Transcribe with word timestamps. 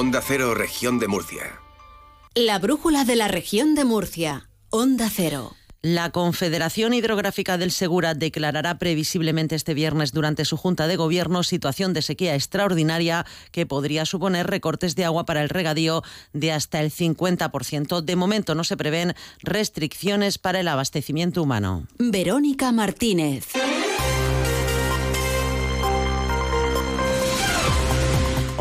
Onda 0.00 0.22
Cero, 0.26 0.54
región 0.54 0.98
de 0.98 1.08
Murcia. 1.08 1.60
La 2.34 2.58
brújula 2.58 3.04
de 3.04 3.16
la 3.16 3.28
región 3.28 3.74
de 3.74 3.84
Murcia. 3.84 4.48
Onda 4.70 5.10
Cero. 5.14 5.52
La 5.82 6.08
Confederación 6.08 6.94
Hidrográfica 6.94 7.58
del 7.58 7.70
Segura 7.70 8.14
declarará 8.14 8.78
previsiblemente 8.78 9.56
este 9.56 9.74
viernes 9.74 10.12
durante 10.12 10.46
su 10.46 10.56
Junta 10.56 10.86
de 10.86 10.96
Gobierno 10.96 11.42
situación 11.42 11.92
de 11.92 12.00
sequía 12.00 12.34
extraordinaria 12.34 13.26
que 13.52 13.66
podría 13.66 14.06
suponer 14.06 14.46
recortes 14.46 14.96
de 14.96 15.04
agua 15.04 15.26
para 15.26 15.42
el 15.42 15.50
regadío 15.50 16.02
de 16.32 16.52
hasta 16.52 16.80
el 16.80 16.90
50%. 16.90 18.00
De 18.00 18.16
momento 18.16 18.54
no 18.54 18.64
se 18.64 18.78
prevén 18.78 19.14
restricciones 19.42 20.38
para 20.38 20.60
el 20.60 20.68
abastecimiento 20.68 21.42
humano. 21.42 21.86
Verónica 21.98 22.72
Martínez. 22.72 23.48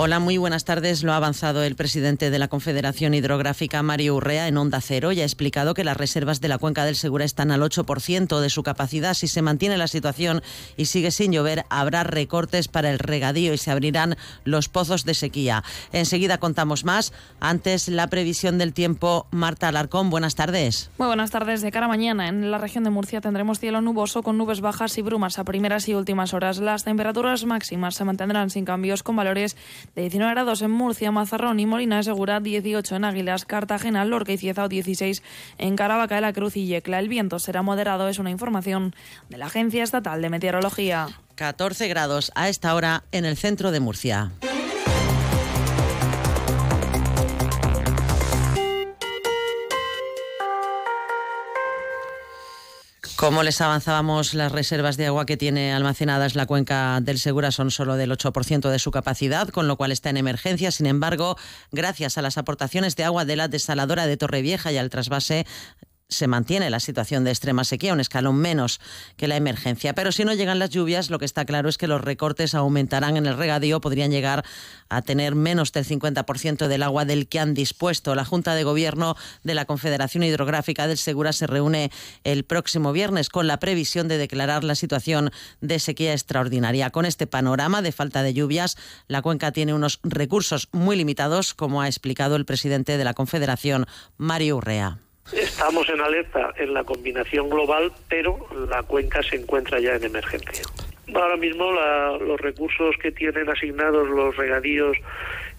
Hola, 0.01 0.19
muy 0.19 0.37
buenas 0.37 0.63
tardes. 0.63 1.03
Lo 1.03 1.11
ha 1.11 1.17
avanzado 1.17 1.61
el 1.61 1.75
presidente 1.75 2.29
de 2.29 2.39
la 2.39 2.47
Confederación 2.47 3.13
Hidrográfica, 3.13 3.83
Mario 3.83 4.15
Urrea, 4.15 4.47
en 4.47 4.55
Onda 4.55 4.79
Cero 4.79 5.11
y 5.11 5.19
ha 5.19 5.25
explicado 5.25 5.73
que 5.73 5.83
las 5.83 5.97
reservas 5.97 6.39
de 6.39 6.47
la 6.47 6.57
cuenca 6.57 6.85
del 6.85 6.95
Segura 6.95 7.25
están 7.25 7.51
al 7.51 7.59
8% 7.59 8.39
de 8.39 8.49
su 8.49 8.63
capacidad. 8.63 9.13
Si 9.13 9.27
se 9.27 9.41
mantiene 9.41 9.75
la 9.75 9.89
situación 9.89 10.41
y 10.77 10.85
sigue 10.85 11.11
sin 11.11 11.33
llover, 11.33 11.65
habrá 11.69 12.05
recortes 12.05 12.69
para 12.69 12.89
el 12.91 12.97
regadío 12.97 13.53
y 13.53 13.57
se 13.57 13.71
abrirán 13.71 14.15
los 14.45 14.69
pozos 14.69 15.03
de 15.03 15.15
sequía. 15.15 15.65
Enseguida 15.91 16.37
contamos 16.37 16.85
más. 16.85 17.11
Antes, 17.41 17.89
la 17.89 18.07
previsión 18.07 18.57
del 18.57 18.71
tiempo. 18.71 19.27
Marta 19.31 19.67
Alarcón, 19.67 20.09
buenas 20.09 20.35
tardes. 20.35 20.91
Muy 20.97 21.07
buenas 21.07 21.31
tardes. 21.31 21.61
De 21.61 21.73
cara 21.73 21.87
a 21.87 21.89
mañana, 21.89 22.29
en 22.29 22.51
la 22.51 22.57
región 22.57 22.85
de 22.85 22.89
Murcia 22.89 23.19
tendremos 23.19 23.59
cielo 23.59 23.81
nuboso 23.81 24.23
con 24.23 24.37
nubes 24.37 24.61
bajas 24.61 24.97
y 24.97 25.01
brumas 25.01 25.39
a 25.39 25.43
primeras 25.43 25.89
y 25.89 25.93
últimas 25.93 26.33
horas. 26.33 26.59
Las 26.59 26.85
temperaturas 26.85 27.43
máximas 27.43 27.95
se 27.95 28.05
mantendrán 28.05 28.49
sin 28.49 28.63
cambios 28.63 29.03
con 29.03 29.17
valores 29.17 29.57
de 29.95 30.01
19 30.01 30.33
grados 30.33 30.61
en 30.61 30.71
Murcia, 30.71 31.11
Mazarrón 31.11 31.59
y 31.59 31.65
Molina 31.65 31.97
de 31.97 32.03
Segura, 32.03 32.39
18 32.39 32.95
en 32.95 33.05
Águilas, 33.05 33.45
Cartagena, 33.45 34.05
Lorca 34.05 34.31
y 34.31 34.37
Ciezao, 34.37 34.69
16 34.69 35.23
en 35.57 35.75
Caravaca 35.75 36.15
de 36.15 36.21
la 36.21 36.33
Cruz 36.33 36.57
y 36.57 36.67
Yecla. 36.67 36.99
El 36.99 37.09
viento 37.09 37.39
será 37.39 37.61
moderado, 37.61 38.07
es 38.07 38.19
una 38.19 38.31
información 38.31 38.95
de 39.29 39.37
la 39.37 39.47
Agencia 39.47 39.83
Estatal 39.83 40.21
de 40.21 40.29
Meteorología. 40.29 41.07
14 41.35 41.87
grados 41.87 42.31
a 42.35 42.49
esta 42.49 42.75
hora 42.75 43.03
en 43.11 43.25
el 43.25 43.37
centro 43.37 43.71
de 43.71 43.79
Murcia. 43.79 44.31
Como 53.19 53.43
les 53.43 53.59
avanzábamos, 53.59 54.33
las 54.33 54.49
reservas 54.49 54.95
de 54.95 55.07
agua 55.07 55.25
que 55.25 55.35
tiene 55.35 55.73
almacenadas 55.73 56.35
la 56.35 56.45
cuenca 56.45 57.01
del 57.01 57.19
Segura 57.19 57.51
son 57.51 57.69
solo 57.69 57.97
del 57.97 58.11
8% 58.11 58.69
de 58.69 58.79
su 58.79 58.91
capacidad, 58.91 59.49
con 59.49 59.67
lo 59.67 59.75
cual 59.75 59.91
está 59.91 60.09
en 60.09 60.15
emergencia. 60.15 60.71
Sin 60.71 60.85
embargo, 60.85 61.35
gracias 61.69 62.17
a 62.17 62.21
las 62.21 62.37
aportaciones 62.37 62.95
de 62.95 63.03
agua 63.03 63.25
de 63.25 63.35
la 63.35 63.49
desaladora 63.49 64.07
de 64.07 64.15
Torrevieja 64.15 64.71
y 64.71 64.77
al 64.77 64.89
trasvase 64.89 65.45
se 66.09 66.27
mantiene 66.27 66.71
la 66.71 66.79
situación 66.79 67.23
de 67.23 67.29
extrema 67.29 67.63
sequía, 67.63 67.93
un 67.93 67.99
escalón 67.99 68.35
menos 68.35 68.81
que 69.15 69.27
la 69.27 69.37
emergencia. 69.37 69.93
Pero 69.93 70.11
si 70.11 70.25
no 70.25 70.33
llegan 70.33 70.57
las 70.57 70.71
lluvias, 70.71 71.11
lo 71.11 71.19
que 71.19 71.25
está 71.25 71.45
claro 71.45 71.69
es 71.69 71.77
que 71.77 71.87
los 71.87 72.01
recortes 72.01 72.55
aumentarán 72.55 73.15
en 73.15 73.27
el 73.27 73.37
regadío, 73.37 73.79
podrían 73.79 74.09
llegar 74.09 74.43
a 74.89 75.03
tener 75.03 75.35
menos 75.35 75.71
del 75.71 75.85
50% 75.85 76.67
del 76.67 76.83
agua 76.83 77.05
del 77.05 77.27
que 77.27 77.39
han 77.39 77.53
dispuesto. 77.53 78.15
La 78.15 78.25
Junta 78.25 78.55
de 78.55 78.63
Gobierno 78.63 79.15
de 79.43 79.53
la 79.53 79.65
Confederación 79.65 80.23
Hidrográfica 80.23 80.87
del 80.87 80.97
Segura 80.97 81.31
se 81.31 81.45
reúne 81.45 81.91
el 82.23 82.43
próximo 82.43 82.91
viernes 82.91 83.29
con 83.29 83.45
la 83.45 83.59
previsión 83.59 84.07
de 84.07 84.17
declarar 84.17 84.63
la 84.63 84.73
situación 84.73 85.29
de 85.61 85.77
sequía 85.77 86.13
extraordinaria. 86.13 86.89
Con 86.89 87.05
este 87.05 87.27
panorama 87.27 87.83
de 87.83 87.91
falta 87.91 88.23
de 88.23 88.33
lluvias, 88.33 88.77
la 89.07 89.21
cuenca 89.21 89.51
tiene 89.51 89.75
unos 89.75 89.99
recursos 90.01 90.69
muy 90.71 90.95
limitados, 90.95 91.53
como 91.53 91.83
ha 91.83 91.87
explicado 91.87 92.35
el 92.35 92.45
presidente 92.45 92.97
de 92.97 93.03
la 93.03 93.13
Confederación, 93.13 93.85
Mario 94.17 94.57
Urrea. 94.57 94.97
Estamos 95.31 95.87
en 95.89 96.01
alerta 96.01 96.53
en 96.57 96.73
la 96.73 96.83
combinación 96.83 97.49
global, 97.49 97.91
pero 98.07 98.47
la 98.69 98.83
cuenca 98.83 99.21
se 99.21 99.35
encuentra 99.35 99.79
ya 99.79 99.95
en 99.95 100.03
emergencia. 100.03 100.63
Ahora 101.13 101.37
mismo 101.37 101.71
los 101.71 102.39
recursos 102.39 102.95
que 103.01 103.11
tienen 103.11 103.49
asignados 103.49 104.07
los 104.07 104.35
regadíos 104.35 104.97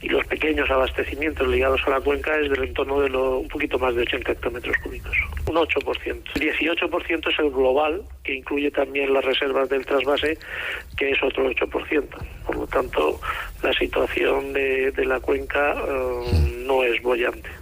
y 0.00 0.08
los 0.08 0.26
pequeños 0.26 0.70
abastecimientos 0.70 1.46
ligados 1.48 1.80
a 1.86 1.90
la 1.90 2.00
cuenca 2.00 2.38
es 2.38 2.50
del 2.50 2.64
entorno 2.64 3.00
de 3.00 3.10
lo, 3.10 3.38
un 3.40 3.48
poquito 3.48 3.78
más 3.78 3.94
de 3.94 4.02
80 4.02 4.32
hectómetros 4.32 4.76
cúbicos, 4.78 5.16
un 5.46 5.56
8%. 5.56 6.22
El 6.36 6.40
18% 6.40 7.32
es 7.32 7.38
el 7.38 7.50
global, 7.50 8.02
que 8.24 8.34
incluye 8.34 8.70
también 8.70 9.12
las 9.12 9.24
reservas 9.24 9.68
del 9.68 9.84
trasvase, 9.84 10.38
que 10.96 11.10
es 11.10 11.22
otro 11.22 11.50
8%. 11.50 12.06
Por 12.46 12.56
lo 12.56 12.66
tanto, 12.66 13.20
la 13.62 13.72
situación 13.74 14.52
de, 14.52 14.92
la 15.04 15.20
cuenca 15.20 15.72
eh, 15.72 16.62
no 16.64 16.82
es 16.82 17.02
bollante. 17.02 17.59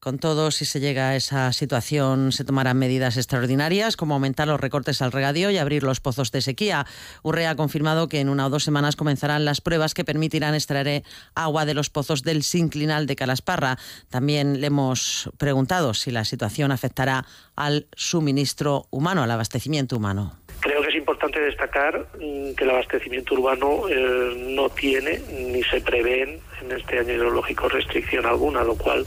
Con 0.00 0.20
todo, 0.20 0.52
si 0.52 0.64
se 0.64 0.78
llega 0.78 1.08
a 1.08 1.16
esa 1.16 1.52
situación, 1.52 2.30
se 2.30 2.44
tomarán 2.44 2.78
medidas 2.78 3.16
extraordinarias, 3.16 3.96
como 3.96 4.14
aumentar 4.14 4.46
los 4.46 4.60
recortes 4.60 5.02
al 5.02 5.10
regadío 5.10 5.50
y 5.50 5.58
abrir 5.58 5.82
los 5.82 5.98
pozos 5.98 6.30
de 6.30 6.40
sequía. 6.40 6.86
Urrea 7.24 7.50
ha 7.50 7.56
confirmado 7.56 8.06
que 8.06 8.20
en 8.20 8.28
una 8.28 8.46
o 8.46 8.50
dos 8.50 8.62
semanas 8.62 8.94
comenzarán 8.94 9.44
las 9.44 9.60
pruebas 9.60 9.94
que 9.94 10.04
permitirán 10.04 10.54
extraer 10.54 11.02
agua 11.34 11.66
de 11.66 11.74
los 11.74 11.90
pozos 11.90 12.22
del 12.22 12.44
sinclinal 12.44 13.06
de 13.06 13.16
Calasparra. 13.16 13.76
También 14.08 14.60
le 14.60 14.68
hemos 14.68 15.30
preguntado 15.36 15.92
si 15.94 16.12
la 16.12 16.24
situación 16.24 16.70
afectará 16.70 17.26
al 17.56 17.88
suministro 17.96 18.86
humano, 18.90 19.24
al 19.24 19.30
abastecimiento 19.32 19.96
humano. 19.96 20.38
Creo 20.68 20.82
que 20.82 20.88
es 20.88 20.96
importante 20.96 21.40
destacar 21.40 21.98
mm, 22.20 22.52
que 22.52 22.64
el 22.64 22.68
abastecimiento 22.68 23.34
urbano 23.34 23.88
eh, 23.88 24.34
no 24.50 24.68
tiene 24.68 25.18
ni 25.30 25.62
se 25.62 25.80
prevén 25.80 26.40
en 26.60 26.72
este 26.72 26.98
año 26.98 27.14
hidrológico 27.14 27.70
restricción 27.70 28.26
alguna, 28.26 28.62
lo 28.62 28.74
cual 28.74 29.06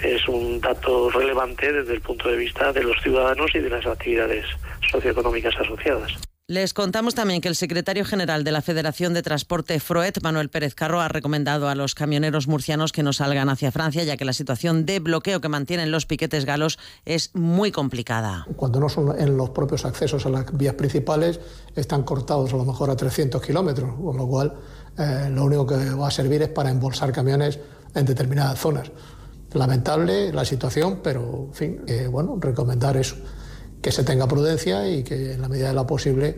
es 0.00 0.28
un 0.28 0.60
dato 0.60 1.10
relevante 1.10 1.72
desde 1.72 1.94
el 1.94 2.02
punto 2.02 2.28
de 2.28 2.36
vista 2.36 2.72
de 2.72 2.84
los 2.84 3.02
ciudadanos 3.02 3.52
y 3.52 3.58
de 3.58 3.70
las 3.70 3.84
actividades 3.84 4.46
socioeconómicas 4.92 5.56
asociadas. 5.56 6.31
Les 6.48 6.74
contamos 6.74 7.14
también 7.14 7.40
que 7.40 7.46
el 7.46 7.54
secretario 7.54 8.04
general 8.04 8.42
de 8.42 8.50
la 8.50 8.62
Federación 8.62 9.14
de 9.14 9.22
Transporte 9.22 9.78
FROET, 9.78 10.20
Manuel 10.24 10.50
Pérez 10.50 10.74
Carro, 10.74 11.00
ha 11.00 11.06
recomendado 11.06 11.68
a 11.68 11.76
los 11.76 11.94
camioneros 11.94 12.48
murcianos 12.48 12.90
que 12.90 13.04
no 13.04 13.12
salgan 13.12 13.48
hacia 13.48 13.70
Francia, 13.70 14.02
ya 14.02 14.16
que 14.16 14.24
la 14.24 14.32
situación 14.32 14.84
de 14.84 14.98
bloqueo 14.98 15.40
que 15.40 15.48
mantienen 15.48 15.92
los 15.92 16.04
piquetes 16.04 16.44
galos 16.44 16.80
es 17.04 17.30
muy 17.32 17.70
complicada. 17.70 18.44
Cuando 18.56 18.80
no 18.80 18.88
son 18.88 19.20
en 19.20 19.36
los 19.36 19.50
propios 19.50 19.84
accesos 19.84 20.26
a 20.26 20.30
las 20.30 20.44
vías 20.52 20.74
principales, 20.74 21.38
están 21.76 22.02
cortados 22.02 22.52
a 22.52 22.56
lo 22.56 22.64
mejor 22.64 22.90
a 22.90 22.96
300 22.96 23.40
kilómetros, 23.40 23.94
con 23.94 24.16
lo 24.16 24.26
cual 24.26 24.52
eh, 24.98 25.28
lo 25.30 25.44
único 25.44 25.64
que 25.64 25.90
va 25.90 26.08
a 26.08 26.10
servir 26.10 26.42
es 26.42 26.48
para 26.48 26.70
embolsar 26.70 27.12
camiones 27.12 27.60
en 27.94 28.04
determinadas 28.04 28.58
zonas. 28.58 28.90
Lamentable 29.52 30.32
la 30.32 30.44
situación, 30.44 31.02
pero 31.04 31.46
en 31.50 31.54
fin, 31.54 31.84
bueno, 32.10 32.36
recomendar 32.40 32.96
eso 32.96 33.14
que 33.82 33.92
se 33.92 34.04
tenga 34.04 34.26
prudencia 34.26 34.88
y 34.88 35.02
que 35.02 35.32
en 35.32 35.42
la 35.42 35.48
medida 35.48 35.68
de 35.68 35.74
lo 35.74 35.86
posible 35.86 36.36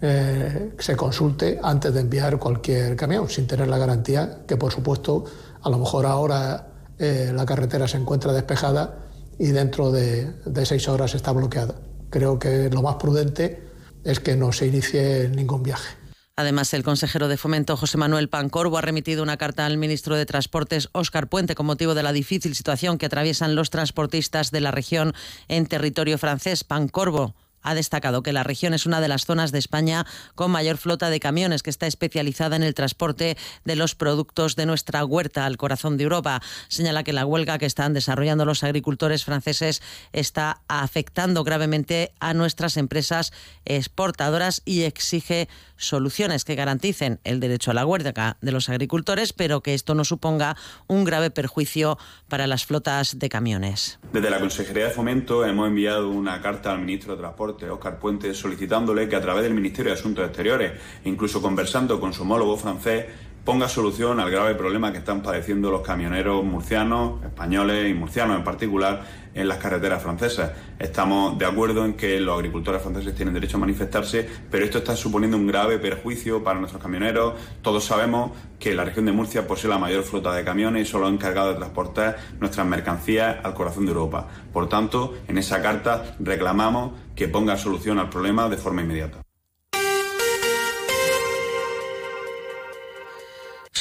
eh, 0.00 0.72
se 0.78 0.96
consulte 0.96 1.58
antes 1.62 1.92
de 1.92 2.00
enviar 2.00 2.38
cualquier 2.38 2.96
camión, 2.96 3.28
sin 3.28 3.46
tener 3.46 3.66
la 3.68 3.76
garantía 3.76 4.38
que, 4.46 4.56
por 4.56 4.72
supuesto, 4.72 5.24
a 5.62 5.68
lo 5.68 5.78
mejor 5.78 6.06
ahora 6.06 6.68
eh, 6.98 7.32
la 7.34 7.44
carretera 7.44 7.88
se 7.88 7.96
encuentra 7.96 8.32
despejada 8.32 8.98
y 9.38 9.48
dentro 9.48 9.90
de, 9.90 10.32
de 10.46 10.64
seis 10.64 10.88
horas 10.88 11.14
está 11.14 11.32
bloqueada. 11.32 11.74
Creo 12.08 12.38
que 12.38 12.70
lo 12.70 12.82
más 12.82 12.94
prudente 12.94 13.66
es 14.04 14.20
que 14.20 14.36
no 14.36 14.52
se 14.52 14.68
inicie 14.68 15.28
ningún 15.28 15.62
viaje. 15.62 16.05
Además, 16.38 16.74
el 16.74 16.82
consejero 16.82 17.28
de 17.28 17.38
Fomento, 17.38 17.78
José 17.78 17.96
Manuel 17.96 18.28
Pancorbo, 18.28 18.76
ha 18.76 18.82
remitido 18.82 19.22
una 19.22 19.38
carta 19.38 19.64
al 19.64 19.78
ministro 19.78 20.16
de 20.16 20.26
Transportes, 20.26 20.90
Óscar 20.92 21.28
Puente, 21.28 21.54
con 21.54 21.64
motivo 21.64 21.94
de 21.94 22.02
la 22.02 22.12
difícil 22.12 22.54
situación 22.54 22.98
que 22.98 23.06
atraviesan 23.06 23.54
los 23.54 23.70
transportistas 23.70 24.50
de 24.50 24.60
la 24.60 24.70
región 24.70 25.14
en 25.48 25.64
territorio 25.64 26.18
francés. 26.18 26.62
Pancorbo 26.62 27.34
ha 27.62 27.74
destacado 27.74 28.22
que 28.22 28.32
la 28.32 28.42
región 28.42 28.74
es 28.74 28.86
una 28.86 29.00
de 29.00 29.08
las 29.08 29.26
zonas 29.26 29.52
de 29.52 29.58
España 29.58 30.06
con 30.34 30.50
mayor 30.50 30.76
flota 30.76 31.10
de 31.10 31.20
camiones 31.20 31.62
que 31.62 31.70
está 31.70 31.86
especializada 31.86 32.56
en 32.56 32.62
el 32.62 32.74
transporte 32.74 33.36
de 33.64 33.76
los 33.76 33.94
productos 33.94 34.56
de 34.56 34.66
nuestra 34.66 35.04
huerta 35.04 35.46
al 35.46 35.56
corazón 35.56 35.96
de 35.96 36.04
Europa. 36.04 36.40
Señala 36.68 37.04
que 37.04 37.12
la 37.12 37.26
huelga 37.26 37.58
que 37.58 37.66
están 37.66 37.92
desarrollando 37.92 38.44
los 38.44 38.62
agricultores 38.62 39.24
franceses 39.24 39.82
está 40.12 40.62
afectando 40.68 41.44
gravemente 41.44 42.12
a 42.20 42.34
nuestras 42.34 42.76
empresas 42.76 43.32
exportadoras 43.64 44.62
y 44.64 44.82
exige 44.82 45.48
soluciones 45.76 46.44
que 46.44 46.54
garanticen 46.54 47.20
el 47.24 47.40
derecho 47.40 47.70
a 47.70 47.74
la 47.74 47.84
huerta 47.84 48.36
de 48.40 48.52
los 48.52 48.68
agricultores, 48.68 49.32
pero 49.32 49.62
que 49.62 49.74
esto 49.74 49.94
no 49.94 50.04
suponga 50.04 50.56
un 50.86 51.04
grave 51.04 51.30
perjuicio 51.30 51.98
para 52.28 52.46
las 52.46 52.64
flotas 52.64 53.18
de 53.18 53.28
camiones. 53.28 53.98
Desde 54.12 54.30
la 54.30 54.38
Consejería 54.38 54.84
de 54.84 54.90
Fomento 54.90 55.44
hemos 55.44 55.68
enviado 55.68 56.10
una 56.10 56.40
carta 56.40 56.72
al 56.72 56.80
ministro 56.80 57.12
de 57.12 57.18
Transporte 57.18 57.55
Oscar 57.64 57.98
Puente, 57.98 58.34
solicitándole 58.34 59.08
que 59.08 59.16
a 59.16 59.20
través 59.20 59.42
del 59.42 59.54
Ministerio 59.54 59.92
de 59.92 59.98
Asuntos 59.98 60.26
Exteriores, 60.26 60.72
incluso 61.04 61.40
conversando 61.40 61.98
con 61.98 62.12
su 62.12 62.22
homólogo 62.22 62.56
francés, 62.56 63.06
ponga 63.46 63.68
solución 63.68 64.18
al 64.18 64.28
grave 64.28 64.56
problema 64.56 64.90
que 64.90 64.98
están 64.98 65.22
padeciendo 65.22 65.70
los 65.70 65.82
camioneros 65.82 66.44
murcianos, 66.44 67.22
españoles 67.22 67.88
y 67.88 67.94
murcianos 67.94 68.36
en 68.36 68.42
particular 68.42 69.04
en 69.34 69.46
las 69.46 69.58
carreteras 69.58 70.02
francesas. 70.02 70.50
Estamos 70.80 71.38
de 71.38 71.46
acuerdo 71.46 71.84
en 71.84 71.94
que 71.94 72.18
los 72.18 72.34
agricultores 72.34 72.82
franceses 72.82 73.14
tienen 73.14 73.34
derecho 73.34 73.56
a 73.56 73.60
manifestarse, 73.60 74.28
pero 74.50 74.64
esto 74.64 74.78
está 74.78 74.96
suponiendo 74.96 75.36
un 75.36 75.46
grave 75.46 75.78
perjuicio 75.78 76.42
para 76.42 76.58
nuestros 76.58 76.82
camioneros. 76.82 77.34
Todos 77.62 77.84
sabemos 77.84 78.32
que 78.58 78.74
la 78.74 78.84
región 78.84 79.06
de 79.06 79.12
Murcia 79.12 79.46
posee 79.46 79.70
la 79.70 79.78
mayor 79.78 80.02
flota 80.02 80.34
de 80.34 80.42
camiones 80.42 80.82
y 80.82 80.90
solo 80.90 81.08
encargado 81.08 81.50
de 81.50 81.54
transportar 81.54 82.16
nuestras 82.40 82.66
mercancías 82.66 83.36
al 83.44 83.54
corazón 83.54 83.86
de 83.86 83.92
Europa. 83.92 84.26
Por 84.52 84.68
tanto, 84.68 85.14
en 85.28 85.38
esa 85.38 85.62
carta 85.62 86.16
reclamamos 86.18 86.94
que 87.14 87.28
ponga 87.28 87.56
solución 87.56 88.00
al 88.00 88.10
problema 88.10 88.48
de 88.48 88.56
forma 88.56 88.82
inmediata. 88.82 89.25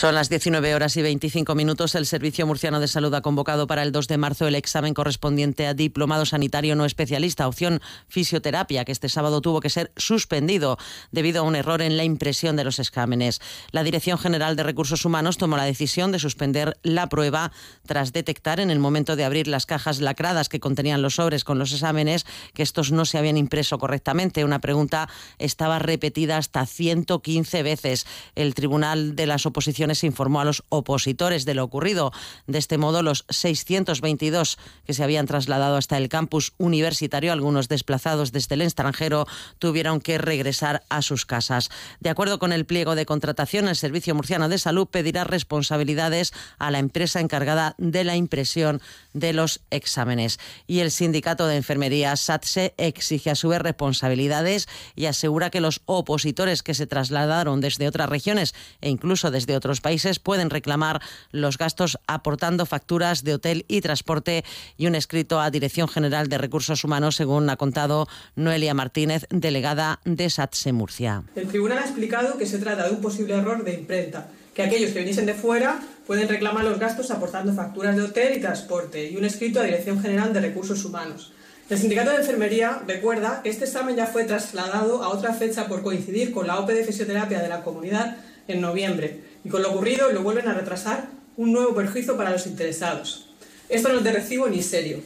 Son 0.06 0.14
las 0.14 0.30
19 0.30 0.76
horas 0.76 0.96
y 0.98 1.02
25 1.02 1.56
minutos. 1.56 1.96
El 1.96 2.06
Servicio 2.06 2.46
Murciano 2.46 2.80
de 2.80 2.88
Salud 2.88 3.12
ha 3.16 3.24
convocado 3.24 3.66
para 3.66 3.82
el 3.82 3.92
2 3.92 4.08
de 4.08 4.20
marzo 4.20 4.48
el 4.48 4.54
examen 4.54 4.94
correspondiente 4.94 5.66
a 5.66 5.74
diplomado 5.74 6.28
sanitario 6.28 6.76
no 6.76 6.86
especialista, 6.86 7.48
opción 7.48 7.82
fisioterapia, 8.08 8.86
que 8.86 8.92
este 8.92 9.10
sábado 9.10 9.42
tuvo 9.42 9.62
que 9.62 9.72
ser 9.72 9.92
suspendido 9.98 10.78
debido 11.12 11.42
a 11.42 11.44
un 11.44 11.56
error 11.56 11.82
en 11.82 11.98
la 11.98 12.04
impresión 12.04 12.56
de 12.56 12.64
los 12.64 12.78
exámenes. 12.78 13.42
La 13.72 13.82
Dirección 13.82 14.20
General 14.20 14.56
de 14.56 14.62
Recursos 14.62 15.06
Humanos 15.06 15.40
tomó 15.40 15.58
la 15.58 15.64
decisión 15.64 16.12
de 16.12 16.20
suspender 16.20 16.78
la 16.84 17.10
prueba 17.10 17.52
tras 17.88 18.14
detectar 18.14 18.60
en 18.60 18.70
el 18.70 18.78
momento 18.78 19.16
de 19.16 19.26
abrir 19.26 19.48
las 19.48 19.66
cajas 19.66 20.02
lacradas 20.02 20.50
que 20.50 20.60
contenían 20.60 21.02
los 21.02 21.16
sobres 21.16 21.44
con 21.44 21.58
los 21.58 21.74
exámenes 21.74 22.28
que 22.54 22.62
estos 22.62 22.92
no 22.92 23.06
se 23.06 23.18
habían 23.18 23.38
impreso 23.38 23.80
correctamente. 23.80 24.46
Una 24.46 24.62
pregunta 24.62 25.10
estaba 25.40 25.80
repetida 25.80 26.38
hasta 26.38 26.68
115 26.68 27.64
veces. 27.64 28.06
El 28.36 28.54
Tribunal 28.54 29.16
de 29.16 29.26
las 29.26 29.48
Oposiciones 29.48 29.95
informó 30.04 30.42
a 30.42 30.46
los 30.46 30.64
opositores 30.70 31.46
de 31.46 31.54
lo 31.54 31.64
ocurrido. 31.64 32.12
De 32.48 32.58
este 32.58 32.78
modo, 32.78 33.02
los 33.02 33.26
622 33.30 34.58
que 34.86 34.94
se 34.94 35.04
habían 35.04 35.26
trasladado 35.26 35.78
hasta 35.78 35.98
el 35.98 36.10
campus 36.10 36.54
universitario, 36.58 37.32
algunos 37.32 37.68
desplazados 37.68 38.32
desde 38.32 38.56
el 38.56 38.62
extranjero, 38.62 39.28
tuvieron 39.60 40.02
que 40.02 40.18
regresar 40.18 40.84
a 40.90 41.02
sus 41.02 41.26
casas. 41.26 41.70
De 42.00 42.10
acuerdo 42.10 42.40
con 42.40 42.52
el 42.52 42.66
pliego 42.66 42.96
de 42.96 43.06
contratación, 43.06 43.68
el 43.68 43.76
Servicio 43.76 44.16
Murciano 44.16 44.50
de 44.50 44.58
Salud 44.58 44.88
pedirá 44.88 45.24
responsabilidades 45.24 46.34
a 46.58 46.72
la 46.72 46.80
empresa 46.80 47.20
encargada 47.20 47.76
de 47.78 48.04
la 48.04 48.16
impresión 48.16 48.82
de 49.14 49.34
los 49.34 49.62
exámenes. 49.70 50.40
Y 50.68 50.80
el 50.80 50.92
sindicato 50.92 51.48
de 51.48 51.58
enfermería 51.58 52.16
SATSE 52.16 52.74
exige 52.78 53.30
a 53.30 53.36
su 53.36 53.50
vez 53.50 53.62
responsabilidades 53.62 54.68
y 54.96 55.06
asegura 55.06 55.50
que 55.50 55.62
los 55.62 55.82
opositores 55.86 56.64
que 56.64 56.74
se 56.74 56.88
trasladaron 56.88 57.62
desde 57.62 57.88
otras 57.88 58.10
regiones 58.10 58.54
e 58.82 58.90
incluso 58.90 59.32
desde 59.32 59.56
otros 59.56 59.75
países 59.82 60.20
pueden 60.20 60.50
reclamar 60.50 61.02
los 61.32 61.58
gastos 61.58 61.98
aportando 62.08 62.66
facturas 62.66 63.24
de 63.24 63.34
hotel 63.34 63.66
y 63.68 63.82
transporte 63.82 64.44
y 64.78 64.88
un 64.88 64.96
escrito 64.96 65.40
a 65.40 65.50
Dirección 65.50 65.88
General 65.88 66.28
de 66.28 66.38
Recursos 66.38 66.84
Humanos, 66.84 67.16
según 67.16 67.50
ha 67.50 67.58
contado 67.58 68.08
Noelia 68.36 68.74
Martínez, 68.74 69.26
delegada 69.30 70.00
de 70.06 70.30
SATSE 70.30 70.74
Murcia. 70.74 71.24
El 71.36 71.48
tribunal 71.48 71.80
ha 71.80 71.86
explicado 71.86 72.38
que 72.38 72.46
se 72.46 72.60
trata 72.60 72.88
de 72.88 72.92
un 72.92 73.02
posible 73.02 73.36
error 73.36 73.64
de 73.64 73.74
imprenta, 73.74 74.28
que 74.54 74.64
aquellos 74.64 74.92
que 74.92 75.00
viniesen 75.00 75.26
de 75.26 75.34
fuera 75.34 75.80
pueden 76.08 76.30
reclamar 76.30 76.64
los 76.64 76.80
gastos 76.80 77.12
aportando 77.12 77.54
facturas 77.54 77.96
de 77.96 78.04
hotel 78.04 78.38
y 78.38 78.42
transporte 78.42 79.10
y 79.10 79.18
un 79.18 79.26
escrito 79.26 79.60
a 79.60 79.64
Dirección 79.64 80.02
General 80.02 80.34
de 80.34 80.42
Recursos 80.42 80.86
Humanos. 80.86 81.34
El 81.68 81.80
Sindicato 81.80 82.12
de 82.12 82.18
Enfermería 82.18 82.84
recuerda 82.86 83.42
que 83.42 83.50
este 83.50 83.66
examen 83.66 83.96
ya 83.96 84.06
fue 84.06 84.26
trasladado 84.26 85.02
a 85.02 85.10
otra 85.10 85.34
fecha 85.34 85.68
por 85.68 85.82
coincidir 85.82 86.32
con 86.32 86.46
la 86.46 86.60
OPE 86.60 86.76
de 86.76 86.84
fisioterapia 86.84 87.42
de 87.42 87.50
la 87.50 87.64
comunidad 87.64 88.18
en 88.48 88.62
noviembre 88.62 89.22
y 89.44 89.50
con 89.50 89.64
lo 89.64 89.72
ocurrido 89.72 90.12
lo 90.12 90.22
vuelven 90.22 90.48
a 90.48 90.54
retrasar 90.54 91.08
un 91.38 91.54
nuevo 91.54 91.74
perjuicio 91.74 92.16
para 92.16 92.30
los 92.30 92.46
interesados. 92.46 93.34
Esto 93.68 93.90
no 93.90 93.98
es 93.98 94.04
de 94.04 94.12
recibo 94.12 94.48
ni 94.48 94.62
serio. 94.62 95.00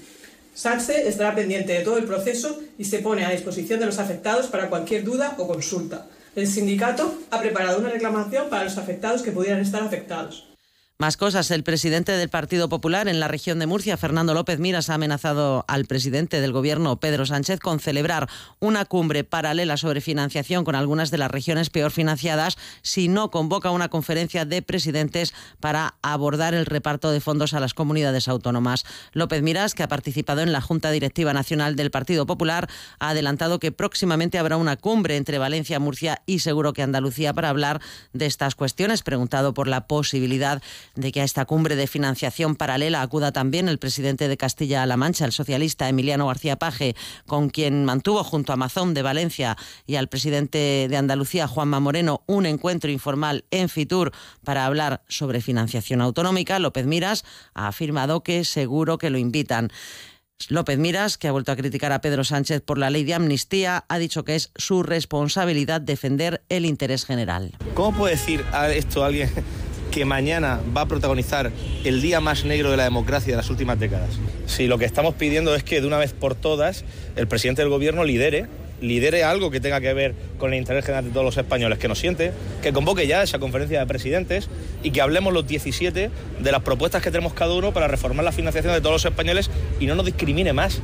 SATSE 0.54 1.08
estará 1.08 1.34
pendiente 1.34 1.72
de 1.72 1.86
todo 1.86 1.98
el 1.98 2.04
proceso 2.04 2.60
y 2.78 2.84
se 2.84 3.00
pone 3.00 3.24
a 3.24 3.32
disposición 3.32 3.80
de 3.80 3.86
los 3.86 3.98
afectados 3.98 4.48
para 4.48 4.68
cualquier 4.68 5.06
duda 5.06 5.36
o 5.38 5.48
consulta. 5.48 6.08
El 6.36 6.46
sindicato 6.46 7.20
ha 7.32 7.40
preparado 7.40 7.80
una 7.80 7.88
reclamación 7.88 8.50
para 8.50 8.66
los 8.66 8.78
afectados 8.78 9.22
que 9.22 9.32
pudieran 9.32 9.62
estar 9.62 9.82
afectados. 9.82 10.50
Más 11.02 11.16
cosas. 11.16 11.50
El 11.52 11.64
presidente 11.64 12.12
del 12.12 12.28
Partido 12.28 12.68
Popular 12.68 13.08
en 13.08 13.22
la 13.22 13.30
región 13.30 13.58
de 13.58 13.68
Murcia, 13.68 13.96
Fernando 13.96 14.34
López 14.34 14.60
Miras, 14.60 14.90
ha 14.90 14.96
amenazado 14.96 15.64
al 15.70 15.86
presidente 15.86 16.42
del 16.42 16.52
Gobierno, 16.52 17.00
Pedro 17.00 17.26
Sánchez, 17.26 17.62
con 17.62 17.80
celebrar 17.80 18.28
una 18.60 18.84
cumbre 18.84 19.24
paralela 19.24 19.78
sobre 19.78 20.02
financiación 20.02 20.66
con 20.66 20.76
algunas 20.76 21.10
de 21.10 21.18
las 21.18 21.32
regiones 21.32 21.70
peor 21.70 21.92
financiadas 21.92 22.58
si 22.82 23.08
no 23.08 23.32
convoca 23.32 23.72
una 23.72 23.88
conferencia 23.88 24.44
de 24.44 24.62
presidentes 24.62 25.34
para 25.62 25.96
abordar 26.02 26.54
el 26.54 26.66
reparto 26.66 27.12
de 27.12 27.22
fondos 27.22 27.54
a 27.54 27.62
las 27.62 27.74
comunidades 27.74 28.28
autónomas. 28.28 28.84
López 29.14 29.42
Miras, 29.42 29.76
que 29.76 29.84
ha 29.84 29.88
participado 29.88 30.42
en 30.42 30.52
la 30.52 30.60
Junta 30.60 30.92
Directiva 30.92 31.32
Nacional 31.32 31.78
del 31.78 31.92
Partido 31.92 32.26
Popular, 32.26 32.68
ha 33.00 33.12
adelantado 33.12 33.60
que 33.60 33.72
próximamente 33.72 34.38
habrá 34.38 34.58
una 34.58 34.76
cumbre 34.76 35.16
entre 35.16 35.38
Valencia, 35.38 35.80
Murcia 35.80 36.24
y 36.26 36.40
seguro 36.40 36.74
que 36.74 36.84
Andalucía 36.84 37.34
para 37.34 37.48
hablar 37.48 37.80
de 38.12 38.26
estas 38.26 38.56
cuestiones, 38.56 39.02
preguntado 39.02 39.54
por 39.54 39.70
la 39.70 39.88
posibilidad 39.88 40.62
de 41.00 41.12
que 41.12 41.22
a 41.22 41.24
esta 41.24 41.46
cumbre 41.46 41.76
de 41.76 41.88
financiación 41.88 42.56
paralela 42.56 43.02
acuda 43.02 43.32
también 43.32 43.70
el 43.70 43.80
presidente 43.80 44.28
de 44.28 44.38
Castilla-La 44.38 44.98
Mancha, 44.98 45.26
el 45.26 45.32
socialista 45.32 45.88
Emiliano 45.88 46.28
García 46.28 46.58
Paje, 46.58 46.96
con 47.26 47.50
quien 47.50 47.86
mantuvo 47.86 48.24
junto 48.24 48.52
a 48.52 48.56
Amazon 48.56 48.94
de 48.94 49.02
Valencia 49.02 49.58
y 49.88 49.96
al 49.96 50.10
presidente 50.10 50.88
de 50.90 50.98
Andalucía, 50.98 51.48
Juanma 51.48 51.80
Moreno, 51.80 52.24
un 52.28 52.46
encuentro 52.46 52.92
informal 52.92 53.46
en 53.52 53.70
Fitur 53.70 54.12
para 54.44 54.66
hablar 54.66 55.04
sobre 55.08 55.42
financiación 55.42 56.02
autonómica. 56.02 56.60
López 56.60 56.86
Miras 56.86 57.24
ha 57.54 57.68
afirmado 57.68 58.22
que 58.22 58.44
seguro 58.44 58.98
que 58.98 59.10
lo 59.10 59.18
invitan. 59.18 59.72
López 60.48 60.80
Miras, 60.80 61.18
que 61.18 61.28
ha 61.28 61.32
vuelto 61.34 61.52
a 61.52 61.56
criticar 61.56 61.92
a 61.92 62.00
Pedro 62.00 62.24
Sánchez 62.24 62.62
por 62.62 62.78
la 62.78 62.90
ley 62.90 63.04
de 63.04 63.14
amnistía, 63.14 63.84
ha 63.90 63.98
dicho 63.98 64.24
que 64.24 64.36
es 64.36 64.52
su 64.56 64.84
responsabilidad 64.84 65.82
defender 65.82 66.44
el 66.48 66.66
interés 66.66 67.06
general. 67.06 67.58
¿Cómo 67.74 67.98
puede 67.98 68.16
decir 68.16 68.46
esto 68.74 69.04
alguien 69.04 69.30
que 69.92 70.06
mañana 70.06 70.60
va 70.76 70.82
a 70.82 70.86
protagonizar 70.86 71.52
el 71.84 72.02
día 72.02 72.20
más 72.20 72.46
negro 72.46 72.72
de 72.72 72.78
la 72.78 72.84
democracia 72.84 73.34
de 73.34 73.38
las 73.38 73.50
últimas 73.50 73.80
décadas. 73.80 74.10
Si 74.46 74.68
lo 74.68 74.78
que 74.78 74.86
estamos 74.86 75.16
pidiendo 75.16 75.56
es 75.56 75.64
que 75.64 75.82
de 75.82 75.88
una 75.88 75.98
vez 75.98 76.14
por 76.14 76.36
todas 76.36 76.84
el 77.16 77.28
presidente 77.28 77.62
del 77.62 77.70
gobierno 77.70 78.04
lidere 78.04 78.48
lidere 78.82 79.24
algo 79.24 79.52
que 79.52 79.60
tenga 79.60 79.82
que 79.82 79.94
ver 79.94 80.16
con 80.38 80.54
el 80.54 80.60
interés 80.60 80.86
general 80.86 81.06
de 81.06 81.12
todos 81.12 81.26
los 81.26 81.38
españoles, 81.38 81.80
que 81.80 81.88
nos 81.88 82.00
siente, 82.00 82.32
que 82.62 82.74
convoque 82.74 83.08
ya 83.08 83.22
esa 83.22 83.40
conferencia 83.40 83.80
de 83.80 83.86
presidentes 83.86 84.50
y 84.84 84.92
que 84.92 85.02
hablemos 85.02 85.34
los 85.34 85.48
17 85.48 86.10
de 86.40 86.52
las 86.52 86.62
propuestas 86.62 87.02
que 87.02 87.12
tenemos 87.12 87.34
cada 87.34 87.54
uno 87.54 87.74
para 87.74 87.88
reformar 87.88 88.26
la 88.26 88.32
financiación 88.32 88.74
de 88.74 88.80
todos 88.80 88.94
los 88.94 89.06
españoles 89.06 89.50
y 89.80 89.86
no 89.86 89.96
nos 89.96 90.06
discrimine 90.06 90.54
más. 90.54 90.80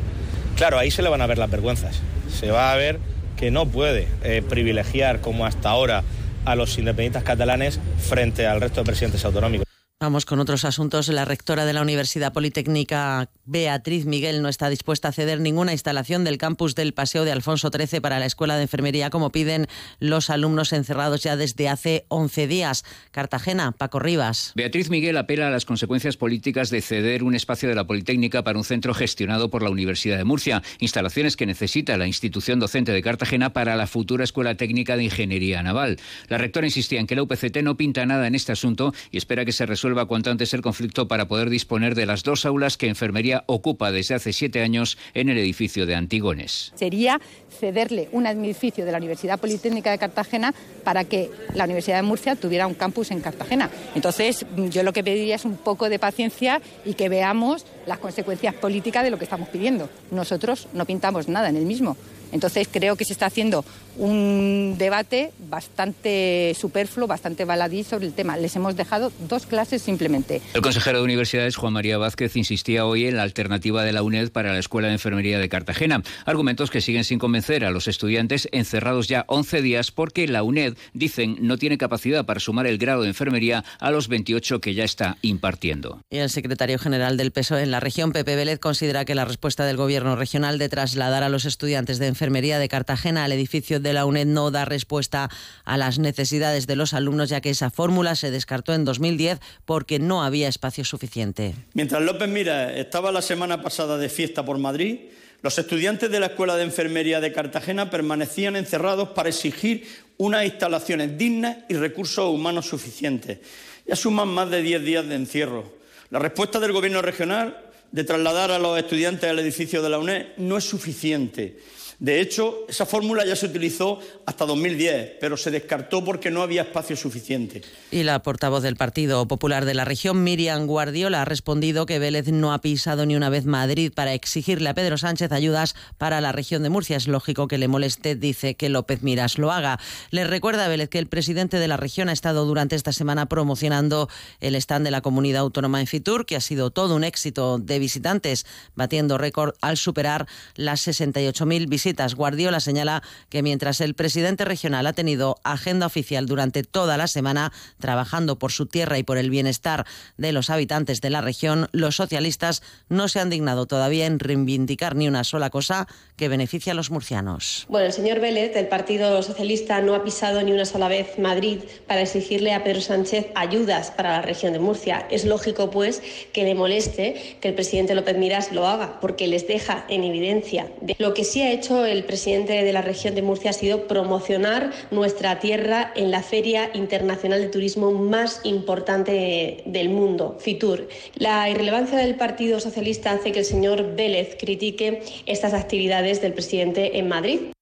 Claro, 0.57 0.77
ahí 0.77 0.91
se 0.91 1.01
le 1.01 1.09
van 1.09 1.21
a 1.21 1.27
ver 1.27 1.37
las 1.37 1.49
vergüenzas. 1.49 2.01
Se 2.29 2.51
va 2.51 2.71
a 2.71 2.75
ver 2.75 2.99
que 3.37 3.51
no 3.51 3.65
puede 3.65 4.07
eh, 4.23 4.41
privilegiar 4.47 5.21
como 5.21 5.45
hasta 5.45 5.69
ahora 5.69 6.03
a 6.45 6.55
los 6.55 6.77
independentistas 6.77 7.23
catalanes 7.23 7.79
frente 7.97 8.47
al 8.47 8.61
resto 8.61 8.81
de 8.81 8.85
presidentes 8.85 9.25
autonómicos. 9.25 9.65
Vamos 9.99 10.25
con 10.25 10.39
otros 10.39 10.65
asuntos. 10.65 11.07
La 11.07 11.25
rectora 11.25 11.65
de 11.65 11.73
la 11.73 11.81
Universidad 11.81 12.33
Politécnica, 12.33 13.29
Beatriz 13.47 14.07
Miguel, 14.07 14.41
no 14.41 14.49
está 14.49 14.71
dispuesta 14.71 15.09
a 15.09 15.11
ceder 15.11 15.39
ninguna 15.39 15.71
instalación 15.71 16.23
del 16.23 16.39
campus 16.39 16.73
del 16.73 16.95
Paseo 16.95 17.25
de 17.25 17.31
Alfonso 17.31 17.69
XIII 17.69 18.01
para 18.01 18.17
la 18.17 18.25
Escuela 18.25 18.55
de 18.55 18.63
Enfermería, 18.63 19.11
como 19.11 19.31
piden 19.31 19.67
los 19.99 20.31
alumnos 20.31 20.73
encerrados 20.73 21.21
ya 21.21 21.37
desde 21.37 21.69
hace 21.69 22.05
11 22.07 22.47
días. 22.47 22.83
Cartagena, 23.11 23.71
Paco 23.71 23.99
Rivas. 23.99 24.51
Beatriz 24.55 24.89
Miguel 24.89 25.15
apela 25.15 25.47
a 25.47 25.51
las 25.51 25.65
consecuencias 25.65 26.17
políticas 26.17 26.71
de 26.71 26.81
ceder 26.81 27.21
un 27.21 27.35
espacio 27.35 27.69
de 27.69 27.75
la 27.75 27.85
Politécnica 27.85 28.43
para 28.43 28.57
un 28.57 28.65
centro 28.65 28.95
gestionado 28.95 29.51
por 29.51 29.61
la 29.61 29.69
Universidad 29.69 30.17
de 30.17 30.23
Murcia, 30.23 30.63
instalaciones 30.79 31.35
que 31.35 31.45
necesita 31.45 31.97
la 31.97 32.07
institución 32.07 32.59
docente 32.59 32.93
de 32.93 33.03
Cartagena 33.03 33.53
para 33.53 33.75
la 33.75 33.85
futura 33.85 34.23
Escuela 34.23 34.55
Técnica 34.55 34.97
de 34.97 35.03
Ingeniería 35.03 35.61
Naval. 35.61 35.97
La 36.29 36.39
rectora 36.39 36.65
insistía 36.65 36.99
en 36.99 37.05
que 37.05 37.15
la 37.15 37.21
UPCT 37.21 37.57
no 37.61 37.77
pinta 37.77 38.07
nada 38.07 38.25
en 38.25 38.33
este 38.33 38.53
asunto 38.53 38.91
y 39.11 39.17
espera 39.17 39.45
que 39.45 39.51
se 39.51 39.67
resuelva 39.67 40.07
cuanto 40.07 40.31
antes 40.31 40.55
el 40.55 40.61
conflicto 40.61 41.07
para 41.07 41.27
poder 41.27 41.51
disponer 41.51 41.93
de 41.93 42.07
las 42.07 42.23
dos 42.23 42.47
aulas 42.47 42.77
que 42.77 42.87
Enfermería 42.87 43.34
ocupa 43.47 43.91
desde 43.91 44.15
hace 44.15 44.33
siete 44.33 44.61
años 44.61 44.97
en 45.13 45.29
el 45.29 45.37
edificio 45.37 45.85
de 45.85 45.95
Antigones. 45.95 46.71
Sería 46.75 47.19
cederle 47.59 48.09
un 48.11 48.27
edificio 48.27 48.85
de 48.85 48.91
la 48.91 48.97
Universidad 48.97 49.39
Politécnica 49.39 49.91
de 49.91 49.97
Cartagena 49.97 50.53
para 50.83 51.03
que 51.05 51.29
la 51.53 51.63
Universidad 51.63 51.97
de 51.97 52.03
Murcia 52.03 52.35
tuviera 52.35 52.67
un 52.67 52.73
campus 52.73 53.11
en 53.11 53.21
Cartagena. 53.21 53.69
Entonces, 53.95 54.45
yo 54.69 54.83
lo 54.83 54.93
que 54.93 55.03
pediría 55.03 55.35
es 55.35 55.45
un 55.45 55.57
poco 55.57 55.89
de 55.89 55.99
paciencia 55.99 56.61
y 56.85 56.93
que 56.93 57.09
veamos 57.09 57.65
las 57.85 57.99
consecuencias 57.99 58.53
políticas 58.55 59.03
de 59.03 59.11
lo 59.11 59.17
que 59.17 59.23
estamos 59.23 59.49
pidiendo. 59.49 59.89
Nosotros 60.11 60.67
no 60.73 60.85
pintamos 60.85 61.27
nada 61.27 61.49
en 61.49 61.55
el 61.55 61.65
mismo. 61.65 61.97
Entonces 62.31 62.67
creo 62.71 62.95
que 62.95 63.05
se 63.05 63.13
está 63.13 63.27
haciendo 63.27 63.65
un 63.97 64.75
debate 64.77 65.31
bastante 65.49 66.53
superfluo, 66.59 67.07
bastante 67.07 67.45
baladí 67.45 67.83
sobre 67.83 68.05
el 68.05 68.13
tema. 68.13 68.37
Les 68.37 68.55
hemos 68.55 68.75
dejado 68.75 69.11
dos 69.27 69.45
clases 69.45 69.81
simplemente. 69.81 70.41
El 70.53 70.61
consejero 70.61 70.99
de 70.99 71.03
Universidades, 71.03 71.55
Juan 71.55 71.73
María 71.73 71.97
Vázquez, 71.97 72.35
insistía 72.35 72.85
hoy 72.85 73.07
en 73.07 73.17
la 73.17 73.23
alternativa 73.23 73.83
de 73.83 73.93
la 73.93 74.03
UNED 74.03 74.31
para 74.31 74.53
la 74.53 74.59
Escuela 74.59 74.87
de 74.87 74.95
Enfermería 74.95 75.39
de 75.39 75.49
Cartagena. 75.49 76.03
Argumentos 76.25 76.69
que 76.69 76.81
siguen 76.81 77.03
sin 77.03 77.19
convencer 77.19 77.65
a 77.65 77.71
los 77.71 77.87
estudiantes 77.87 78.49
encerrados 78.51 79.07
ya 79.07 79.25
11 79.27 79.61
días 79.61 79.91
porque 79.91 80.27
la 80.27 80.43
UNED, 80.43 80.75
dicen, 80.93 81.37
no 81.41 81.57
tiene 81.57 81.77
capacidad 81.77 82.25
para 82.25 82.39
sumar 82.39 82.67
el 82.67 82.77
grado 82.77 83.03
de 83.03 83.09
enfermería 83.09 83.63
a 83.79 83.91
los 83.91 84.07
28 84.07 84.59
que 84.59 84.73
ya 84.73 84.83
está 84.83 85.17
impartiendo. 85.21 86.01
Y 86.09 86.17
el 86.17 86.29
secretario 86.29 86.79
general 86.79 87.17
del 87.17 87.31
PSOE 87.31 87.63
en 87.63 87.71
la 87.71 87.79
región, 87.79 88.11
Pepe 88.11 88.35
Vélez, 88.35 88.59
considera 88.59 89.05
que 89.05 89.15
la 89.15 89.25
respuesta 89.25 89.65
del 89.65 89.77
gobierno 89.77 90.15
regional 90.15 90.57
de 90.57 90.69
trasladar 90.69 91.23
a 91.23 91.29
los 91.29 91.45
estudiantes 91.45 91.99
de 91.99 92.07
enfermería 92.25 92.57
de 92.57 92.67
Cartagena 92.67 93.23
al 93.23 93.31
edificio 93.33 93.79
de 93.79 93.93
la 93.93 94.07
UNED 94.07 94.25
no 94.25 94.49
da 94.49 94.65
respuesta 94.65 95.29
a 95.63 95.77
las 95.77 95.99
necesidades 95.99 96.65
de 96.65 96.75
los 96.75 96.95
alumnos, 96.95 97.29
ya 97.29 97.39
que 97.39 97.51
esa 97.51 97.69
fórmula 97.69 98.15
se 98.15 98.31
descartó 98.31 98.73
en 98.73 98.83
2010 98.83 99.37
porque 99.63 99.99
no 99.99 100.23
había 100.23 100.47
espacio 100.47 100.83
suficiente. 100.83 101.53
Mientras 101.75 102.01
López 102.01 102.27
Mira 102.27 102.75
estaba 102.75 103.11
la 103.11 103.21
semana 103.21 103.61
pasada 103.61 103.99
de 103.99 104.09
fiesta 104.09 104.43
por 104.43 104.57
Madrid, 104.57 105.01
los 105.43 105.59
estudiantes 105.59 106.09
de 106.09 106.19
la 106.19 106.25
Escuela 106.33 106.55
de 106.55 106.63
Enfermería 106.63 107.21
de 107.21 107.31
Cartagena 107.31 107.91
permanecían 107.91 108.55
encerrados 108.55 109.09
para 109.09 109.29
exigir 109.29 109.85
unas 110.17 110.45
instalaciones 110.45 111.15
dignas 111.15 111.57
y 111.69 111.75
recursos 111.75 112.33
humanos 112.33 112.65
suficientes. 112.65 113.37
Ya 113.85 113.95
suman 113.95 114.29
más 114.29 114.49
de 114.49 114.63
10 114.63 114.83
días 114.83 115.07
de 115.07 115.13
encierro. 115.13 115.75
La 116.09 116.17
respuesta 116.17 116.59
del 116.59 116.71
Gobierno 116.71 117.03
regional 117.03 117.55
de 117.91 118.03
trasladar 118.03 118.49
a 118.49 118.57
los 118.57 118.79
estudiantes 118.79 119.29
al 119.29 119.37
edificio 119.37 119.83
de 119.83 119.89
la 119.89 119.99
UNED 119.99 120.25
no 120.37 120.57
es 120.57 120.63
suficiente. 120.63 121.59
De 121.99 122.19
hecho, 122.19 122.65
esa 122.67 122.85
fórmula 122.85 123.25
ya 123.25 123.35
se 123.35 123.45
utilizó 123.45 123.99
hasta 124.25 124.45
2010, 124.45 125.17
pero 125.19 125.37
se 125.37 125.51
descartó 125.51 126.03
porque 126.03 126.31
no 126.31 126.41
había 126.41 126.63
espacio 126.63 126.95
suficiente. 126.95 127.61
Y 127.91 128.03
la 128.03 128.21
portavoz 128.21 128.63
del 128.63 128.75
Partido 128.75 129.27
Popular 129.27 129.65
de 129.65 129.73
la 129.73 129.85
región, 129.85 130.23
Miriam 130.23 130.67
Guardiola, 130.67 131.21
ha 131.21 131.25
respondido 131.25 131.85
que 131.85 131.99
Vélez 131.99 132.27
no 132.27 132.53
ha 132.53 132.59
pisado 132.59 133.05
ni 133.05 133.15
una 133.15 133.29
vez 133.29 133.45
Madrid 133.45 133.91
para 133.93 134.13
exigirle 134.13 134.69
a 134.69 134.73
Pedro 134.73 134.97
Sánchez 134.97 135.31
ayudas 135.31 135.75
para 135.97 136.21
la 136.21 136.31
región 136.31 136.63
de 136.63 136.69
Murcia. 136.69 136.97
Es 136.97 137.07
lógico 137.07 137.47
que 137.47 137.57
le 137.57 137.67
moleste, 137.67 138.15
dice 138.15 138.55
que 138.55 138.69
López 138.69 139.01
Miras 139.01 139.37
lo 139.37 139.51
haga. 139.51 139.79
Le 140.11 140.25
recuerda 140.25 140.65
a 140.65 140.67
Vélez 140.67 140.89
que 140.89 140.99
el 140.99 141.07
presidente 141.07 141.59
de 141.59 141.67
la 141.67 141.77
región 141.77 142.09
ha 142.09 142.13
estado 142.13 142.45
durante 142.45 142.75
esta 142.75 142.91
semana 142.91 143.27
promocionando 143.27 144.09
el 144.41 144.55
stand 144.55 144.85
de 144.85 144.91
la 144.91 145.01
comunidad 145.01 145.41
autónoma 145.41 145.79
en 145.79 145.87
Fitur, 145.87 146.25
que 146.25 146.35
ha 146.35 146.41
sido 146.41 146.71
todo 146.71 146.95
un 146.95 147.03
éxito 147.03 147.57
de 147.57 147.79
visitantes, 147.79 148.45
batiendo 148.75 149.17
récord 149.17 149.53
al 149.61 149.77
superar 149.77 150.27
las 150.55 150.87
68.000 150.87 151.67
visitas 151.85 152.15
Guardiola 152.15 152.59
señala 152.59 153.03
que 153.29 153.43
mientras 153.43 153.79
el 153.79 153.93
presidente 153.93 154.43
regional 154.43 154.87
ha 154.87 154.93
tenido 154.93 155.35
agenda 155.43 155.85
oficial 155.85 156.25
durante 156.25 156.63
toda 156.63 156.97
la 156.97 157.05
semana 157.05 157.53
trabajando 157.79 158.39
por 158.39 158.51
su 158.51 158.65
tierra 158.65 158.97
y 158.97 159.03
por 159.03 159.19
el 159.19 159.29
bienestar 159.29 159.85
de 160.17 160.31
los 160.31 160.49
habitantes 160.49 160.99
de 160.99 161.11
la 161.11 161.21
región, 161.21 161.67
los 161.73 161.97
socialistas 161.97 162.63
no 162.89 163.07
se 163.07 163.19
han 163.19 163.29
dignado 163.29 163.67
todavía 163.67 164.07
en 164.07 164.17
reivindicar 164.17 164.95
ni 164.95 165.07
una 165.07 165.23
sola 165.23 165.51
cosa 165.51 165.87
que 166.15 166.27
beneficie 166.27 166.71
a 166.71 166.75
los 166.75 166.89
murcianos. 166.89 167.67
Bueno, 167.69 167.85
el 167.85 167.93
señor 167.93 168.19
Vélez 168.19 168.55
del 168.55 168.67
Partido 168.67 169.21
Socialista 169.21 169.79
no 169.81 169.93
ha 169.93 170.03
pisado 170.03 170.41
ni 170.41 170.53
una 170.53 170.65
sola 170.65 170.87
vez 170.87 171.19
Madrid 171.19 171.59
para 171.85 172.01
exigirle 172.01 172.51
a 172.53 172.63
Pedro 172.63 172.81
Sánchez 172.81 173.27
ayudas 173.35 173.91
para 173.91 174.13
la 174.13 174.21
región 174.23 174.53
de 174.53 174.59
Murcia. 174.59 175.05
Es 175.11 175.23
lógico, 175.23 175.69
pues, 175.69 176.01
que 176.33 176.45
le 176.45 176.55
moleste 176.55 177.37
que 177.41 177.49
el 177.49 177.53
presidente 177.53 177.93
López 177.93 178.17
Miras 178.17 178.51
lo 178.51 178.65
haga, 178.65 178.99
porque 179.01 179.27
les 179.27 179.47
deja 179.47 179.85
en 179.87 180.03
evidencia. 180.03 180.71
Lo 180.97 181.13
que 181.13 181.23
sí 181.23 181.41
ha 181.41 181.51
hecho 181.51 181.74
el 181.83 182.05
presidente 182.05 182.63
de 182.63 182.71
la 182.71 182.81
región 182.81 183.15
de 183.15 183.21
Murcia 183.21 183.49
ha 183.49 183.53
sido 183.53 183.87
promocionar 183.87 184.71
nuestra 184.91 185.39
tierra 185.39 185.91
en 185.95 186.11
la 186.11 186.21
Feria 186.21 186.69
Internacional 186.73 187.41
de 187.41 187.49
Turismo 187.49 187.91
más 187.91 188.39
importante 188.43 189.63
del 189.65 189.89
mundo, 189.89 190.37
FITUR. 190.39 190.87
La 191.15 191.49
irrelevancia 191.49 191.97
del 191.97 192.15
Partido 192.15 192.59
Socialista 192.59 193.11
hace 193.11 193.31
que 193.31 193.39
el 193.39 193.45
señor 193.45 193.95
Vélez 193.95 194.37
critique 194.39 195.01
estas 195.25 195.53
actividades 195.53 196.21
del 196.21 196.33
presidente 196.33 196.99
en 196.99 197.07
Madrid. 197.07 197.54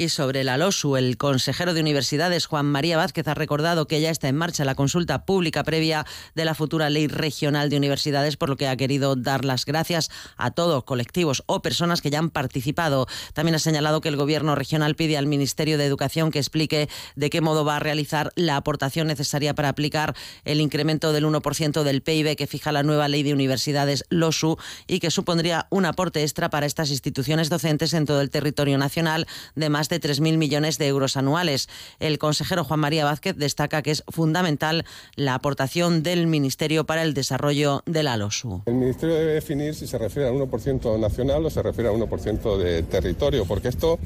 Y 0.00 0.08
sobre 0.08 0.44
la 0.44 0.56
LOSU, 0.56 0.96
el 0.96 1.18
consejero 1.18 1.74
de 1.74 1.82
Universidades, 1.82 2.46
Juan 2.46 2.64
María 2.64 2.96
Vázquez, 2.96 3.28
ha 3.28 3.34
recordado 3.34 3.86
que 3.86 4.00
ya 4.00 4.08
está 4.08 4.28
en 4.28 4.34
marcha 4.34 4.64
la 4.64 4.74
consulta 4.74 5.26
pública 5.26 5.62
previa 5.62 6.06
de 6.34 6.46
la 6.46 6.54
futura 6.54 6.88
ley 6.88 7.06
regional 7.06 7.68
de 7.68 7.76
universidades, 7.76 8.38
por 8.38 8.48
lo 8.48 8.56
que 8.56 8.66
ha 8.66 8.78
querido 8.78 9.14
dar 9.14 9.44
las 9.44 9.66
gracias 9.66 10.10
a 10.38 10.52
todos, 10.52 10.84
colectivos 10.84 11.42
o 11.44 11.60
personas 11.60 12.00
que 12.00 12.08
ya 12.08 12.18
han 12.18 12.30
participado. 12.30 13.08
También 13.34 13.56
ha 13.56 13.58
señalado 13.58 14.00
que 14.00 14.08
el 14.08 14.16
Gobierno 14.16 14.54
regional 14.54 14.94
pide 14.94 15.18
al 15.18 15.26
Ministerio 15.26 15.76
de 15.76 15.84
Educación 15.84 16.30
que 16.30 16.38
explique 16.38 16.88
de 17.14 17.28
qué 17.28 17.42
modo 17.42 17.66
va 17.66 17.76
a 17.76 17.80
realizar 17.80 18.32
la 18.36 18.56
aportación 18.56 19.06
necesaria 19.06 19.54
para 19.54 19.68
aplicar 19.68 20.16
el 20.46 20.62
incremento 20.62 21.12
del 21.12 21.26
1% 21.26 21.82
del 21.82 22.00
PIB 22.00 22.36
que 22.36 22.46
fija 22.46 22.72
la 22.72 22.82
nueva 22.82 23.06
ley 23.08 23.22
de 23.22 23.34
universidades 23.34 24.06
LOSU 24.08 24.56
y 24.86 24.98
que 24.98 25.10
supondría 25.10 25.66
un 25.68 25.84
aporte 25.84 26.22
extra 26.22 26.48
para 26.48 26.64
estas 26.64 26.88
instituciones 26.88 27.50
docentes 27.50 27.92
en 27.92 28.06
todo 28.06 28.22
el 28.22 28.30
territorio 28.30 28.78
nacional 28.78 29.26
de 29.54 29.68
más 29.68 29.89
de 29.90 30.00
3.000 30.00 30.38
millones 30.38 30.78
de 30.78 30.86
euros 30.86 31.16
anuales. 31.16 31.68
El 31.98 32.18
consejero 32.18 32.64
Juan 32.64 32.80
María 32.80 33.04
Vázquez 33.04 33.36
destaca 33.36 33.82
que 33.82 33.90
es 33.90 34.04
fundamental 34.08 34.84
la 35.16 35.34
aportación 35.34 36.02
del 36.02 36.26
Ministerio 36.26 36.84
para 36.84 37.02
el 37.02 37.12
desarrollo 37.12 37.82
de 37.86 38.02
la 38.02 38.16
LOSU. 38.16 38.62
El 38.66 38.74
Ministerio 38.74 39.16
debe 39.16 39.34
definir 39.34 39.74
si 39.74 39.86
se 39.86 39.98
refiere 39.98 40.28
al 40.28 40.34
1% 40.34 40.98
nacional 40.98 41.44
o 41.44 41.50
se 41.50 41.62
refiere 41.62 41.90
al 41.90 41.96
1% 41.96 42.56
de 42.56 42.82
territorio, 42.84 43.44
porque 43.44 43.68
esto 43.68 43.98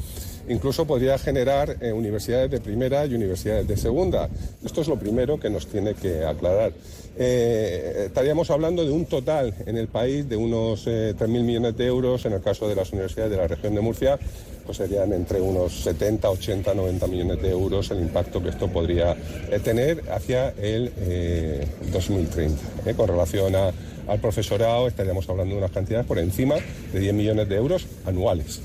incluso 0.48 0.86
podría 0.86 1.18
generar 1.18 1.76
eh, 1.80 1.92
universidades 1.92 2.50
de 2.50 2.60
primera 2.60 3.06
y 3.06 3.14
universidades 3.14 3.66
de 3.66 3.76
segunda. 3.76 4.28
Esto 4.64 4.80
es 4.80 4.88
lo 4.88 4.98
primero 4.98 5.38
que 5.38 5.50
nos 5.50 5.66
tiene 5.66 5.94
que 5.94 6.24
aclarar. 6.24 6.72
Eh, 7.16 8.04
estaríamos 8.06 8.50
hablando 8.50 8.84
de 8.84 8.90
un 8.90 9.06
total 9.06 9.54
en 9.66 9.76
el 9.76 9.86
país 9.86 10.28
de 10.28 10.36
unos 10.36 10.86
eh, 10.86 11.14
3.000 11.16 11.28
millones 11.28 11.76
de 11.76 11.86
euros, 11.86 12.24
en 12.26 12.32
el 12.32 12.40
caso 12.40 12.68
de 12.68 12.74
las 12.74 12.92
universidades 12.92 13.30
de 13.30 13.36
la 13.36 13.46
región 13.46 13.74
de 13.74 13.80
Murcia, 13.80 14.18
pues 14.66 14.78
serían 14.78 15.12
entre 15.12 15.40
unos 15.40 15.82
70, 15.82 16.28
80, 16.28 16.74
90 16.74 17.06
millones 17.06 17.42
de 17.42 17.50
euros 17.50 17.90
el 17.90 18.00
impacto 18.00 18.42
que 18.42 18.48
esto 18.48 18.68
podría 18.68 19.12
eh, 19.12 19.60
tener 19.62 20.02
hacia 20.10 20.50
el 20.60 20.90
2030. 21.92 22.62
Eh, 22.86 22.94
con 22.94 23.08
relación 23.08 23.54
al 23.54 24.20
profesorado 24.20 24.88
estaríamos 24.88 25.28
hablando 25.28 25.54
de 25.54 25.58
unas 25.58 25.70
cantidades 25.70 26.06
por 26.06 26.18
encima 26.18 26.56
de 26.92 27.00
10 27.00 27.14
millones 27.14 27.48
de 27.48 27.56
euros 27.56 27.86
anuales. 28.06 28.60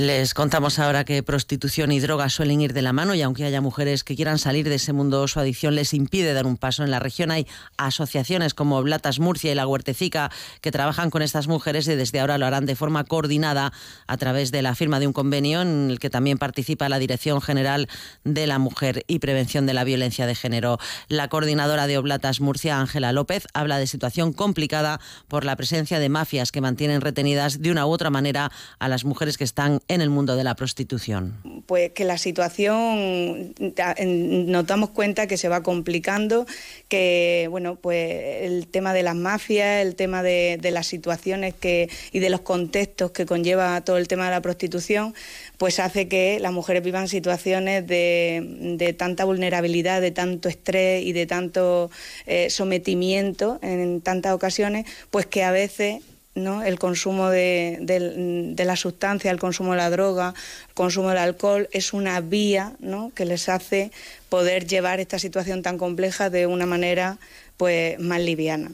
Les 0.00 0.32
contamos 0.32 0.78
ahora 0.78 1.04
que 1.04 1.22
prostitución 1.22 1.92
y 1.92 2.00
droga 2.00 2.30
suelen 2.30 2.62
ir 2.62 2.72
de 2.72 2.80
la 2.80 2.94
mano 2.94 3.14
y 3.14 3.20
aunque 3.20 3.44
haya 3.44 3.60
mujeres 3.60 4.02
que 4.02 4.16
quieran 4.16 4.38
salir 4.38 4.66
de 4.66 4.76
ese 4.76 4.94
mundo, 4.94 5.28
su 5.28 5.38
adicción 5.38 5.74
les 5.74 5.92
impide 5.92 6.32
dar 6.32 6.46
un 6.46 6.56
paso. 6.56 6.82
En 6.82 6.90
la 6.90 7.00
región 7.00 7.30
hay 7.30 7.46
asociaciones 7.76 8.54
como 8.54 8.82
Blatas 8.82 9.18
Murcia 9.18 9.52
y 9.52 9.54
La 9.54 9.66
Huertecica 9.66 10.30
que 10.62 10.70
trabajan 10.70 11.10
con 11.10 11.20
estas 11.20 11.48
mujeres 11.48 11.86
y 11.86 11.96
desde 11.96 12.18
ahora 12.18 12.38
lo 12.38 12.46
harán 12.46 12.64
de 12.64 12.76
forma 12.76 13.04
coordinada 13.04 13.74
a 14.06 14.16
través 14.16 14.50
de 14.52 14.62
la 14.62 14.74
firma 14.74 15.00
de 15.00 15.06
un 15.06 15.12
convenio 15.12 15.60
en 15.60 15.90
el 15.90 15.98
que 15.98 16.08
también 16.08 16.38
participa 16.38 16.88
la 16.88 16.98
Dirección 16.98 17.42
General 17.42 17.86
de 18.24 18.46
la 18.46 18.58
Mujer 18.58 19.04
y 19.06 19.18
Prevención 19.18 19.66
de 19.66 19.74
la 19.74 19.84
Violencia 19.84 20.24
de 20.24 20.34
Género. 20.34 20.78
La 21.08 21.28
coordinadora 21.28 21.86
de 21.86 21.98
Oblatas 21.98 22.40
Murcia, 22.40 22.80
Ángela 22.80 23.12
López, 23.12 23.46
habla 23.52 23.78
de 23.78 23.86
situación 23.86 24.32
complicada 24.32 24.98
por 25.28 25.44
la 25.44 25.56
presencia 25.56 25.98
de 25.98 26.08
mafias 26.08 26.52
que 26.52 26.62
mantienen 26.62 27.02
retenidas 27.02 27.60
de 27.60 27.70
una 27.70 27.84
u 27.84 27.90
otra 27.90 28.08
manera 28.08 28.50
a 28.78 28.88
las 28.88 29.04
mujeres 29.04 29.36
que 29.36 29.44
están 29.44 29.82
en 29.90 30.00
el 30.00 30.08
mundo 30.08 30.36
de 30.36 30.44
la 30.44 30.54
prostitución? 30.54 31.34
Pues 31.66 31.90
que 31.90 32.04
la 32.04 32.16
situación 32.16 33.54
nos 33.58 34.66
damos 34.66 34.90
cuenta 34.90 35.26
que 35.26 35.36
se 35.36 35.48
va 35.48 35.64
complicando, 35.64 36.46
que 36.88 37.48
bueno, 37.50 37.74
pues 37.74 38.42
el 38.42 38.68
tema 38.68 38.94
de 38.94 39.02
las 39.02 39.16
mafias, 39.16 39.84
el 39.84 39.96
tema 39.96 40.22
de, 40.22 40.58
las 40.70 40.86
situaciones 40.86 41.54
que, 41.54 41.90
y 42.12 42.20
de 42.20 42.30
los 42.30 42.42
contextos 42.42 43.10
que 43.10 43.26
conlleva 43.26 43.80
todo 43.80 43.98
el 43.98 44.06
tema 44.06 44.26
de 44.26 44.30
la 44.30 44.40
prostitución, 44.40 45.12
pues 45.58 45.80
hace 45.80 46.06
que 46.06 46.38
las 46.38 46.52
mujeres 46.52 46.84
vivan 46.84 47.08
situaciones 47.08 47.84
de, 47.84 48.94
tanta 48.96 49.24
vulnerabilidad, 49.24 50.00
de 50.00 50.12
tanto 50.12 50.48
estrés 50.48 51.02
y 51.04 51.12
de 51.12 51.26
tanto 51.26 51.90
eh, 52.26 52.48
sometimiento 52.48 53.58
en 53.60 54.00
tantas 54.02 54.34
ocasiones, 54.34 54.86
pues 55.10 55.26
que 55.26 55.42
a 55.42 55.50
veces 55.50 56.00
¿no? 56.34 56.62
el 56.62 56.78
consumo 56.78 57.28
de, 57.30 58.54
la 58.56 58.76
sustancia, 58.76 59.30
el 59.30 59.38
consumo 59.38 59.72
de 59.72 59.78
la 59.78 59.90
droga, 59.90 60.34
el 60.68 60.74
consumo 60.74 61.08
del 61.08 61.18
alcohol 61.18 61.68
es 61.72 61.92
una 61.92 62.20
vía 62.20 62.74
que 63.14 63.24
les 63.24 63.48
hace 63.48 63.90
poder 64.28 64.66
llevar 64.66 65.00
esta 65.00 65.18
situación 65.18 65.62
tan 65.62 65.78
compleja 65.78 66.30
de 66.30 66.46
una 66.46 66.66
manera 66.66 67.18
pues 67.56 67.98
más 67.98 68.20
liviana. 68.20 68.72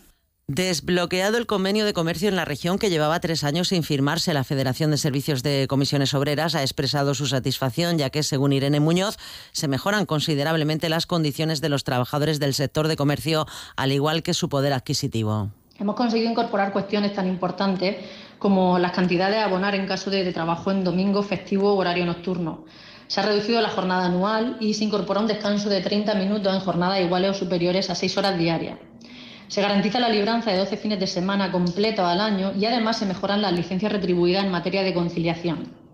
Desbloqueado 0.49 1.39
el 1.39 1.47
convenio 1.47 1.85
de 1.85 1.93
comercio 1.93 2.29
en 2.29 2.37
la 2.37 2.45
región 2.45 2.79
que 2.79 2.89
llevaba 2.89 3.19
tres 3.19 3.43
años 3.43 3.67
sin 3.67 3.83
firmarse, 3.83 4.33
la 4.33 4.45
Federación 4.45 4.93
de 4.93 4.97
Servicios 4.97 5.43
de 5.43 5.67
Comisiones 5.69 6.15
Obreras 6.15 6.55
ha 6.55 6.63
expresado 6.63 7.15
su 7.15 7.27
satisfacción, 7.27 7.99
ya 7.99 8.11
que, 8.11 8.23
según 8.23 8.53
Irene 8.53 8.79
Muñoz, 8.79 9.17
se 9.51 9.67
mejoran 9.67 10.07
considerablemente 10.07 10.89
las 10.89 11.07
condiciones 11.07 11.61
de 11.61 11.69
los 11.69 11.83
trabajadores 11.83 12.39
del 12.39 12.55
sector 12.55 12.87
de 12.87 12.95
comercio, 12.95 13.45
al 13.75 13.91
igual 13.91 14.23
que 14.23 14.35
su 14.35 14.49
poder 14.49 14.73
adquisitivo. 14.73 15.51
Hemos 15.79 15.95
conseguido 15.95 16.31
incorporar 16.31 16.73
cuestiones 16.73 17.13
tan 17.13 17.27
importantes 17.27 17.97
como 18.39 18.79
las 18.79 18.93
cantidades 18.93 19.39
a 19.39 19.45
abonar 19.45 19.75
en 19.75 19.87
caso 19.87 20.11
de, 20.11 20.33
trabajo 20.33 20.71
en 20.71 20.85
domingo, 20.85 21.23
festivo 21.23 21.73
o 21.73 21.77
horario 21.77 22.07
nocturno. 22.07 22.65
Se 23.09 23.21
ha 23.21 23.27
reducido 23.27 23.61
la 23.61 23.69
jornada 23.69 24.07
anual 24.07 24.57
y 24.59 24.75
se 24.75 24.85
incorpora 24.85 25.21
un 25.21 25.27
descanso 25.27 25.69
de 25.69 25.81
30 25.81 26.15
minutos 26.15 26.53
en 26.55 26.61
jornadas 26.61 27.01
iguales 27.01 27.31
o 27.31 27.35
superiores 27.35 27.91
a 27.91 27.95
6 27.95 28.19
horas 28.19 28.39
diarias. 28.39 28.79
Se 29.49 29.63
garantiza 29.63 30.01
la 30.01 30.09
libranza 30.09 30.51
de 30.51 30.59
12 30.59 30.77
fines 30.77 30.99
de 30.99 31.07
semana 31.07 31.53
completos 31.53 32.05
al 32.05 32.21
año 32.21 32.53
y 32.59 32.65
además 32.65 32.99
se 32.99 33.07
mejoran 33.07 33.43
las 33.43 33.53
licencias 33.53 33.93
retribuidas 33.93 34.45
en 34.45 34.51
materia 34.51 34.83
de 34.83 34.95
conciliación. 34.95 35.86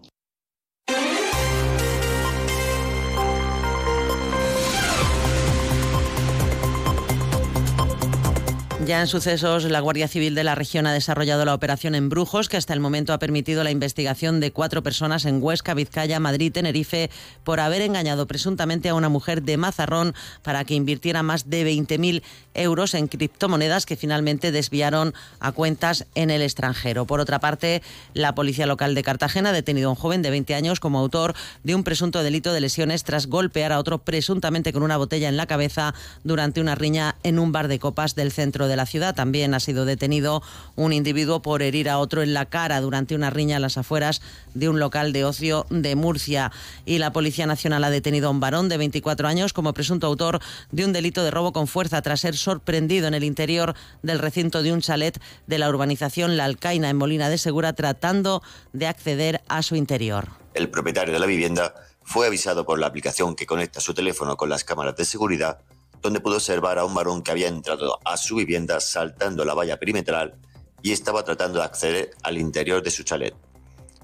Ya 8.86 9.00
en 9.00 9.06
sucesos, 9.06 9.62
la 9.64 9.78
Guardia 9.78 10.08
Civil 10.08 10.34
de 10.34 10.42
la 10.42 10.56
región 10.56 10.88
ha 10.88 10.92
desarrollado 10.92 11.44
la 11.44 11.54
operación 11.54 11.94
en 11.94 12.08
Brujos, 12.08 12.48
que 12.48 12.56
hasta 12.56 12.74
el 12.74 12.80
momento 12.80 13.12
ha 13.12 13.20
permitido 13.20 13.62
la 13.62 13.70
investigación 13.70 14.40
de 14.40 14.50
cuatro 14.50 14.82
personas 14.82 15.24
en 15.24 15.40
Huesca, 15.40 15.74
Vizcaya, 15.74 16.18
Madrid, 16.18 16.50
Tenerife, 16.50 17.08
por 17.44 17.60
haber 17.60 17.80
engañado 17.82 18.26
presuntamente 18.26 18.88
a 18.88 18.94
una 18.94 19.08
mujer 19.08 19.42
de 19.42 19.56
Mazarrón 19.56 20.14
para 20.42 20.64
que 20.64 20.74
invirtiera 20.74 21.22
más 21.22 21.48
de 21.48 21.64
20.000 21.64 22.22
euros 22.54 22.94
en 22.94 23.06
criptomonedas 23.06 23.86
que 23.86 23.94
finalmente 23.94 24.50
desviaron 24.50 25.14
a 25.38 25.52
cuentas 25.52 26.06
en 26.16 26.30
el 26.30 26.42
extranjero. 26.42 27.06
Por 27.06 27.20
otra 27.20 27.38
parte, 27.38 27.82
la 28.14 28.34
Policía 28.34 28.66
Local 28.66 28.96
de 28.96 29.04
Cartagena 29.04 29.50
ha 29.50 29.52
detenido 29.52 29.90
a 29.90 29.92
un 29.92 29.96
joven 29.96 30.22
de 30.22 30.30
20 30.30 30.56
años 30.56 30.80
como 30.80 30.98
autor 30.98 31.34
de 31.62 31.76
un 31.76 31.84
presunto 31.84 32.24
delito 32.24 32.52
de 32.52 32.60
lesiones 32.60 33.04
tras 33.04 33.28
golpear 33.28 33.70
a 33.70 33.78
otro 33.78 33.98
presuntamente 33.98 34.72
con 34.72 34.82
una 34.82 34.96
botella 34.96 35.28
en 35.28 35.36
la 35.36 35.46
cabeza 35.46 35.94
durante 36.24 36.60
una 36.60 36.74
riña 36.74 37.14
en 37.22 37.38
un 37.38 37.52
bar 37.52 37.68
de 37.68 37.78
copas 37.78 38.16
del 38.16 38.32
centro 38.32 38.66
de 38.66 38.71
de 38.72 38.76
la 38.76 38.86
ciudad. 38.86 39.14
También 39.14 39.54
ha 39.54 39.60
sido 39.60 39.84
detenido 39.84 40.42
un 40.74 40.92
individuo 40.92 41.42
por 41.42 41.62
herir 41.62 41.88
a 41.88 41.98
otro 41.98 42.22
en 42.22 42.34
la 42.34 42.46
cara 42.46 42.80
durante 42.80 43.14
una 43.14 43.30
riña 43.30 43.58
a 43.58 43.60
las 43.60 43.78
afueras 43.78 44.22
de 44.54 44.68
un 44.68 44.80
local 44.80 45.12
de 45.12 45.24
ocio 45.24 45.66
de 45.70 45.94
Murcia. 45.94 46.50
Y 46.84 46.98
la 46.98 47.12
Policía 47.12 47.46
Nacional 47.46 47.84
ha 47.84 47.90
detenido 47.90 48.28
a 48.28 48.30
un 48.30 48.40
varón 48.40 48.68
de 48.68 48.78
24 48.78 49.28
años 49.28 49.52
como 49.52 49.72
presunto 49.72 50.06
autor 50.06 50.40
de 50.70 50.84
un 50.84 50.92
delito 50.92 51.22
de 51.22 51.30
robo 51.30 51.52
con 51.52 51.68
fuerza 51.68 52.02
tras 52.02 52.20
ser 52.20 52.36
sorprendido 52.36 53.06
en 53.06 53.14
el 53.14 53.24
interior 53.24 53.74
del 54.02 54.18
recinto 54.18 54.62
de 54.62 54.72
un 54.72 54.80
chalet 54.80 55.20
de 55.46 55.58
la 55.58 55.68
urbanización 55.68 56.36
La 56.36 56.46
Alcaina 56.46 56.90
en 56.90 56.96
Molina 56.96 57.28
de 57.28 57.38
Segura 57.38 57.74
tratando 57.74 58.42
de 58.72 58.86
acceder 58.86 59.42
a 59.48 59.62
su 59.62 59.76
interior. 59.76 60.28
El 60.54 60.70
propietario 60.70 61.14
de 61.14 61.20
la 61.20 61.26
vivienda 61.26 61.74
fue 62.02 62.26
avisado 62.26 62.64
por 62.64 62.78
la 62.78 62.86
aplicación 62.86 63.34
que 63.34 63.46
conecta 63.46 63.80
su 63.80 63.94
teléfono 63.94 64.36
con 64.36 64.48
las 64.48 64.64
cámaras 64.64 64.96
de 64.96 65.04
seguridad 65.04 65.60
donde 66.02 66.20
pudo 66.20 66.34
observar 66.34 66.78
a 66.78 66.84
un 66.84 66.94
varón 66.94 67.22
que 67.22 67.30
había 67.30 67.48
entrado 67.48 67.98
a 68.04 68.16
su 68.16 68.36
vivienda 68.36 68.80
saltando 68.80 69.44
la 69.44 69.54
valla 69.54 69.78
perimetral 69.78 70.34
y 70.82 70.90
estaba 70.92 71.24
tratando 71.24 71.60
de 71.60 71.64
acceder 71.64 72.10
al 72.24 72.38
interior 72.38 72.82
de 72.82 72.90
su 72.90 73.04
chalet. 73.04 73.34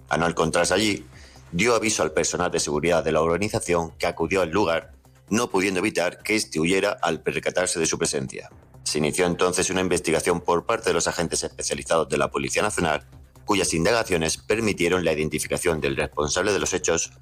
Al 0.09 0.21
no 0.21 0.29
encontrarse 0.29 0.73
allí, 0.73 1.05
dio 1.51 1.75
aviso 1.75 2.03
al 2.03 2.13
personal 2.13 2.51
de 2.51 2.61
seguridad 2.61 3.03
de 3.03 3.13
la 3.13 3.21
organización 3.21 3.91
que 3.99 4.07
acudió 4.07 4.43
al 4.43 4.51
lugar, 4.51 4.93
no 5.29 5.51
pudiendo 5.51 5.81
evitar 5.81 6.23
que 6.23 6.37
éste 6.37 6.61
huyera 6.61 6.97
al 7.03 7.21
percatarse 7.21 7.81
de 7.81 7.87
su 7.87 7.99
presencia. 7.99 8.49
Se 8.85 8.99
inició 8.99 9.27
entonces 9.27 9.69
una 9.69 9.81
investigación 9.81 10.41
por 10.41 10.65
parte 10.65 10.91
de 10.91 10.95
los 10.95 11.09
agentes 11.09 11.43
especializados 11.43 12.09
de 12.09 12.17
la 12.17 12.31
Policía 12.31 12.63
Nacional, 12.63 13.05
cuyas 13.45 13.75
indagaciones 13.75 14.37
permitieron 14.39 15.05
la 15.05 15.13
identificación 15.13 15.81
del 15.81 15.97
responsable 15.97 16.53
de 16.53 16.59
los 16.61 16.73
hechos 16.73 17.13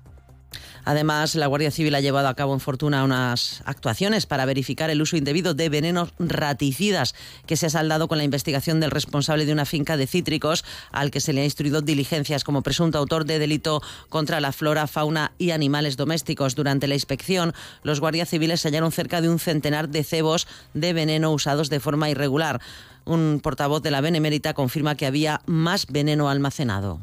Además, 0.86 1.34
la 1.34 1.48
Guardia 1.48 1.72
Civil 1.72 1.96
ha 1.96 2.00
llevado 2.00 2.28
a 2.28 2.36
cabo 2.36 2.54
en 2.54 2.60
Fortuna 2.60 3.02
unas 3.02 3.60
actuaciones 3.64 4.24
para 4.24 4.44
verificar 4.44 4.88
el 4.88 5.02
uso 5.02 5.16
indebido 5.16 5.52
de 5.52 5.68
venenos 5.68 6.12
raticidas 6.20 7.16
que 7.44 7.56
se 7.56 7.66
ha 7.66 7.70
saldado 7.70 8.06
con 8.06 8.18
la 8.18 8.24
investigación 8.24 8.78
del 8.78 8.92
responsable 8.92 9.46
de 9.46 9.52
una 9.52 9.64
finca 9.64 9.96
de 9.96 10.06
cítricos 10.06 10.64
al 10.92 11.10
que 11.10 11.18
se 11.18 11.32
le 11.32 11.40
ha 11.40 11.44
instruido 11.44 11.82
diligencias 11.82 12.44
como 12.44 12.62
presunto 12.62 12.98
autor 12.98 13.24
de 13.24 13.40
delito 13.40 13.82
contra 14.08 14.40
la 14.40 14.52
flora, 14.52 14.86
fauna 14.86 15.32
y 15.38 15.50
animales 15.50 15.96
domésticos. 15.96 16.54
Durante 16.54 16.86
la 16.86 16.94
inspección, 16.94 17.52
los 17.82 17.98
guardias 17.98 18.28
civiles 18.28 18.62
hallaron 18.62 18.92
cerca 18.92 19.20
de 19.20 19.28
un 19.28 19.40
centenar 19.40 19.88
de 19.88 20.04
cebos 20.04 20.46
de 20.72 20.92
veneno 20.92 21.32
usados 21.32 21.68
de 21.68 21.80
forma 21.80 22.10
irregular. 22.10 22.60
Un 23.04 23.40
portavoz 23.42 23.82
de 23.82 23.90
la 23.90 24.00
Benemérita 24.00 24.54
confirma 24.54 24.94
que 24.94 25.06
había 25.06 25.40
más 25.46 25.88
veneno 25.88 26.30
almacenado. 26.30 27.00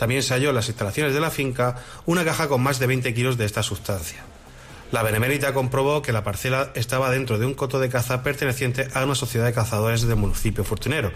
También 0.00 0.22
se 0.22 0.32
halló 0.32 0.48
en 0.48 0.54
las 0.54 0.68
instalaciones 0.68 1.12
de 1.12 1.20
la 1.20 1.30
finca 1.30 1.76
una 2.06 2.24
caja 2.24 2.48
con 2.48 2.62
más 2.62 2.78
de 2.78 2.86
20 2.86 3.12
kilos 3.12 3.36
de 3.36 3.44
esta 3.44 3.62
sustancia. 3.62 4.24
La 4.92 5.02
Benemérita 5.02 5.52
comprobó 5.52 6.00
que 6.00 6.10
la 6.10 6.24
parcela 6.24 6.70
estaba 6.74 7.10
dentro 7.10 7.36
de 7.36 7.44
un 7.44 7.52
coto 7.52 7.78
de 7.78 7.90
caza 7.90 8.22
perteneciente 8.22 8.88
a 8.94 9.04
una 9.04 9.14
sociedad 9.14 9.44
de 9.44 9.52
cazadores 9.52 10.00
del 10.00 10.16
municipio 10.16 10.64
fortunero, 10.64 11.12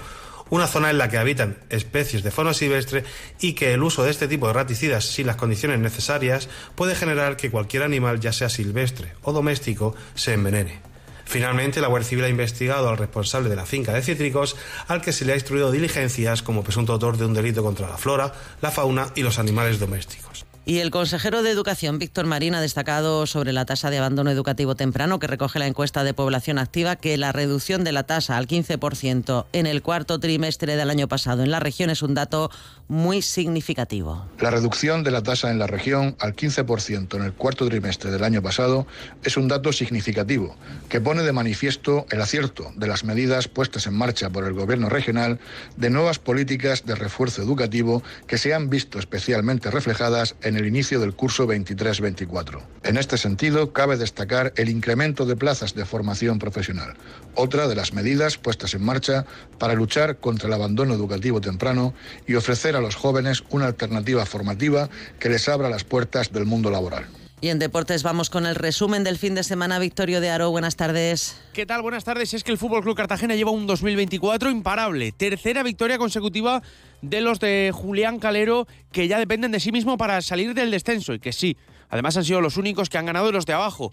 una 0.51 0.67
zona 0.67 0.91
en 0.91 0.99
la 0.99 1.09
que 1.09 1.17
habitan 1.17 1.57
especies 1.71 2.23
de 2.23 2.31
fauna 2.31 2.53
silvestre 2.53 3.05
y 3.41 3.55
que 3.55 3.73
el 3.73 3.83
uso 3.83 4.05
de 4.05 4.11
este 4.11 4.29
tipo 4.29 4.49
de 4.49 4.53
raticidas 4.53 5.07
sin 5.07 5.29
las 5.29 5.37
condiciones 5.37 5.79
necesarias 5.79 6.51
puede 6.75 6.95
generar 6.95 7.39
que 7.39 7.51
cualquier 7.51 7.85
animal, 7.85 8.21
ya 8.21 8.35
sea 8.35 8.51
silvestre 8.51 9.15
o 9.23 9.33
doméstico, 9.33 9.97
se 10.15 10.35
envenene. 10.35 10.94
Finalmente, 11.25 11.81
la 11.81 11.89
Guardia 11.89 12.09
Civil 12.09 12.25
ha 12.25 12.29
investigado 12.29 12.89
al 12.89 12.99
responsable 12.99 13.49
de 13.49 13.57
la 13.57 13.67
finca 13.67 13.93
de 13.93 14.03
cítricos, 14.03 14.57
al 14.89 15.01
que 15.01 15.13
se 15.13 15.25
le 15.25 15.33
ha 15.33 15.37
instruido 15.37 15.71
diligencias 15.71 16.43
como 16.43 16.63
presunto 16.63 16.93
autor 16.93 17.17
de 17.17 17.27
un 17.27 17.35
delito 17.35 17.63
contra 17.63 17.89
la 17.89 17.97
flora, 17.97 18.33
la 18.61 18.71
fauna 18.71 19.09
y 19.15 19.23
los 19.23 19.39
animales 19.39 19.79
domésticos. 19.79 20.34
Y 20.67 20.79
el 20.79 20.91
consejero 20.91 21.43
de 21.43 21.51
Educación, 21.51 21.99
Víctor 21.99 22.25
Marín, 22.25 22.55
ha 22.55 22.61
destacado 22.63 23.27
sobre 23.27 23.53
la 23.53 23.67
tasa 23.67 23.91
de 23.91 23.99
abandono 23.99 24.31
educativo 24.31 24.75
temprano 24.75 25.19
que 25.19 25.27
recoge 25.27 25.59
la 25.59 25.67
encuesta 25.67 26.05
de 26.05 26.15
población 26.15 26.59
activa 26.59 26.97
que 26.97 27.19
la 27.19 27.33
reducción 27.33 27.85
de 27.85 27.93
la 27.93 28.05
tasa 28.05 28.39
al 28.39 28.49
15% 28.49 29.45
en 29.53 29.67
el 29.67 29.83
cuarto 29.83 30.19
trimestre 30.19 30.77
del 30.77 30.89
año 30.89 31.07
pasado 31.07 31.43
en 31.43 31.51
la 31.51 31.61
región 31.61 31.91
es 31.91 32.01
un 32.01 32.15
dato 32.15 32.51
muy 32.89 33.21
significativo. 33.21 34.25
La 34.41 34.51
reducción 34.51 35.05
de 35.05 35.11
la 35.11 35.23
tasa 35.23 35.51
en 35.51 35.59
la 35.59 35.67
región 35.67 36.17
al 36.19 36.35
15% 36.35 37.15
en 37.15 37.23
el 37.25 37.35
cuarto 37.35 37.69
trimestre 37.69 38.11
del 38.11 38.25
año 38.25 38.41
pasado 38.41 38.87
es 39.23 39.37
un 39.37 39.49
dato 39.49 39.71
significativo 39.71 40.57
que 40.89 40.99
pone 40.99 41.25
de 41.25 41.33
manifiesto 41.33 42.07
el 42.11 42.23
acierto 42.23 42.73
de 42.75 42.87
las 42.87 43.05
medidas 43.05 43.49
puestas 43.49 43.87
en 43.87 43.95
marcha 43.95 44.31
por 44.31 44.45
el 44.45 44.55
Gobierno 44.55 44.89
regional 44.89 45.41
de 45.77 45.91
nuevas 45.91 46.19
políticas 46.19 46.87
de 46.87 46.95
refuerzo 46.95 47.43
educativo 47.43 48.03
que 48.27 48.39
se 48.39 48.55
han 48.55 48.71
visto 48.71 48.99
especialmente 48.99 49.71
reflejadas 49.71 50.37
en 50.41 50.54
el 50.57 50.67
inicio 50.67 51.01
del 51.01 51.15
curso 51.15 51.47
23-24. 51.47 52.61
En 52.83 52.97
este 52.97 53.17
sentido, 53.17 53.73
cabe 53.73 53.97
destacar 53.97 54.53
el 54.57 54.69
incremento 54.69 55.27
de 55.27 55.37
plazas 55.37 55.75
de 55.75 55.85
formación 55.85 56.39
profesional, 56.39 56.95
otra 57.35 57.69
de 57.69 57.75
las 57.75 57.93
medidas 57.93 58.39
puestas 58.39 58.75
en 58.75 58.85
marcha 58.85 59.25
para 59.59 59.75
luchar 59.75 60.19
contra 60.19 60.49
el 60.49 60.55
abandono 60.55 60.95
educativo 60.95 61.41
temprano 61.41 61.95
y 62.27 62.35
ofrecer 62.35 62.77
a 62.77 62.81
los 62.81 62.95
jóvenes 62.95 63.45
una 63.51 63.67
alternativa 63.67 64.27
formativa 64.27 64.89
que 65.19 65.29
les 65.29 65.49
abra 65.49 65.71
las 65.71 65.85
puertas 65.85 66.33
del 66.33 66.47
mundo 66.47 66.71
laboral. 66.71 67.07
Y 67.45 67.51
en 67.51 67.59
deportes 67.59 68.03
vamos 68.03 68.31
con 68.31 68.47
el 68.47 68.55
resumen 68.55 69.05
del 69.05 69.19
fin 69.19 69.35
de 69.35 69.45
semana. 69.45 69.79
Victorio 69.79 70.23
de 70.23 70.31
Aro, 70.31 70.51
buenas 70.51 70.77
tardes. 70.77 71.39
¿Qué 71.53 71.67
tal? 71.67 71.83
Buenas 71.83 72.03
tardes. 72.03 72.33
Es 72.33 72.43
que 72.43 72.51
el 72.51 72.57
Fútbol 72.57 72.83
Club 72.83 72.97
Cartagena 72.97 73.35
lleva 73.35 73.51
un 73.51 73.67
2024 73.67 74.49
imparable. 74.49 75.13
Tercera 75.13 75.63
victoria 75.63 75.99
consecutiva 75.99 76.63
de 77.03 77.21
los 77.21 77.41
de 77.41 77.71
Julián 77.75 78.19
Calero, 78.19 78.67
que 78.93 79.09
ya 79.09 79.19
dependen 79.19 79.51
de 79.51 79.61
sí 79.61 79.73
mismo 79.73 79.99
para 79.99 80.23
salir 80.23 80.55
del 80.55 80.71
descenso. 80.71 81.13
Y 81.13 81.19
que 81.19 81.35
sí, 81.35 81.59
además 81.91 82.17
han 82.17 82.25
sido 82.25 82.41
los 82.41 82.57
únicos 82.57 82.89
que 82.89 82.97
han 82.97 83.05
ganado 83.05 83.31
los 83.31 83.45
de 83.45 83.53
abajo. 83.53 83.93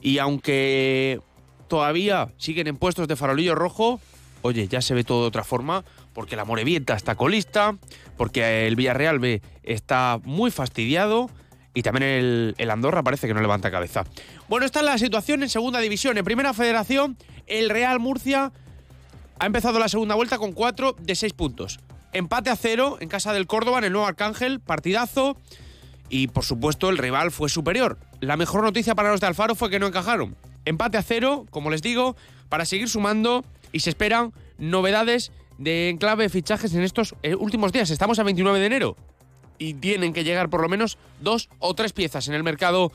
Y 0.00 0.18
aunque 0.18 1.20
todavía 1.68 2.32
siguen 2.38 2.66
en 2.66 2.76
puestos 2.76 3.06
de 3.06 3.14
farolillo 3.14 3.54
rojo, 3.54 4.00
oye, 4.42 4.66
ya 4.66 4.82
se 4.82 4.94
ve 4.94 5.04
todo 5.04 5.20
de 5.20 5.28
otra 5.28 5.44
forma, 5.44 5.84
porque 6.12 6.34
la 6.34 6.44
Morevieta 6.44 6.94
está 6.94 7.14
colista, 7.14 7.76
porque 8.16 8.66
el 8.66 8.74
Villarreal 8.74 9.20
B 9.20 9.42
está 9.62 10.18
muy 10.24 10.50
fastidiado 10.50 11.30
y 11.74 11.82
también 11.82 12.54
el, 12.56 12.70
Andorra 12.70 13.02
parece 13.02 13.26
que 13.26 13.34
no 13.34 13.40
levanta 13.40 13.70
cabeza. 13.70 14.04
Bueno, 14.48 14.64
esta 14.64 14.78
es 14.78 14.86
la 14.86 14.96
situación 14.96 15.42
en 15.42 15.48
segunda 15.48 15.80
división. 15.80 16.16
En 16.16 16.24
primera 16.24 16.54
federación, 16.54 17.18
el 17.48 17.68
Real 17.68 17.98
Murcia 17.98 18.52
ha 19.40 19.46
empezado 19.46 19.80
la 19.80 19.88
segunda 19.88 20.14
vuelta 20.14 20.38
con 20.38 20.52
cuatro 20.52 20.94
de 21.00 21.16
seis 21.16 21.32
puntos. 21.32 21.80
Empate 22.12 22.50
a 22.50 22.56
cero 22.56 22.96
en 23.00 23.08
casa 23.08 23.32
del 23.32 23.48
Córdoba, 23.48 23.78
en 23.78 23.84
el 23.84 23.92
Nuevo 23.92 24.06
Arcángel, 24.06 24.60
partidazo. 24.60 25.36
Y 26.08 26.28
por 26.28 26.44
supuesto, 26.44 26.90
el 26.90 26.98
rival 26.98 27.32
fue 27.32 27.48
superior. 27.48 27.98
La 28.20 28.36
mejor 28.36 28.62
noticia 28.62 28.94
para 28.94 29.10
los 29.10 29.20
de 29.20 29.26
Alfaro 29.26 29.56
fue 29.56 29.68
que 29.68 29.80
no 29.80 29.88
encajaron. 29.88 30.36
Empate 30.64 30.96
a 30.96 31.02
cero, 31.02 31.44
como 31.50 31.70
les 31.70 31.82
digo, 31.82 32.16
para 32.48 32.64
seguir 32.64 32.88
sumando 32.88 33.44
y 33.72 33.80
se 33.80 33.90
esperan 33.90 34.32
novedades 34.58 35.32
de 35.58 35.88
enclave 35.88 36.24
de 36.24 36.28
fichajes 36.28 36.72
en 36.74 36.82
estos 36.82 37.16
eh, 37.24 37.34
últimos 37.34 37.72
días. 37.72 37.90
Estamos 37.90 38.20
a 38.20 38.22
29 38.22 38.60
de 38.60 38.66
enero 38.66 38.96
y 39.58 39.74
tienen 39.74 40.12
que 40.12 40.24
llegar 40.24 40.50
por 40.50 40.60
lo 40.60 40.68
menos 40.68 40.98
dos 41.20 41.48
o 41.58 41.74
tres 41.74 41.92
piezas 41.92 42.28
en 42.28 42.34
el 42.34 42.42
mercado 42.42 42.92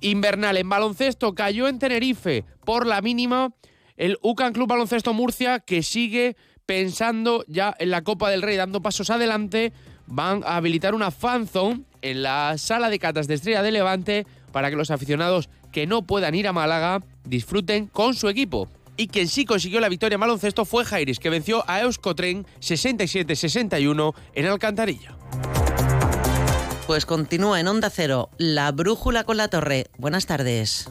invernal. 0.00 0.56
En 0.56 0.68
baloncesto 0.68 1.34
cayó 1.34 1.68
en 1.68 1.78
Tenerife 1.78 2.44
por 2.64 2.86
la 2.86 3.00
mínima 3.00 3.54
el 3.96 4.18
UCAN 4.22 4.52
Club 4.52 4.68
Baloncesto 4.68 5.12
Murcia 5.12 5.60
que 5.60 5.82
sigue 5.82 6.36
pensando 6.66 7.44
ya 7.46 7.74
en 7.78 7.90
la 7.90 8.02
Copa 8.02 8.30
del 8.30 8.42
Rey, 8.42 8.56
dando 8.56 8.82
pasos 8.82 9.10
adelante, 9.10 9.72
van 10.06 10.42
a 10.44 10.56
habilitar 10.56 10.94
una 10.94 11.10
fan 11.10 11.46
zone 11.46 11.82
en 12.02 12.22
la 12.22 12.56
sala 12.58 12.90
de 12.90 12.98
catas 12.98 13.26
de 13.26 13.34
Estrella 13.34 13.62
de 13.62 13.72
Levante 13.72 14.26
para 14.52 14.70
que 14.70 14.76
los 14.76 14.90
aficionados 14.90 15.48
que 15.72 15.86
no 15.86 16.02
puedan 16.02 16.34
ir 16.34 16.46
a 16.46 16.52
Málaga 16.52 17.02
disfruten 17.24 17.86
con 17.86 18.14
su 18.14 18.28
equipo. 18.28 18.68
Y 18.96 19.08
quien 19.08 19.26
sí 19.26 19.44
consiguió 19.44 19.80
la 19.80 19.88
victoria 19.88 20.14
en 20.14 20.20
baloncesto 20.20 20.64
fue 20.64 20.84
Jairis, 20.84 21.18
que 21.18 21.30
venció 21.30 21.64
a 21.68 21.80
Euskotren 21.80 22.46
67-61 22.60 24.14
en 24.34 24.46
Alcantarilla. 24.46 25.16
Pues 26.86 27.06
continúa 27.06 27.60
en 27.60 27.68
Onda 27.68 27.88
Cero, 27.88 28.28
la 28.36 28.70
brújula 28.70 29.24
con 29.24 29.38
la 29.38 29.48
torre. 29.48 29.86
Buenas 29.96 30.26
tardes. 30.26 30.86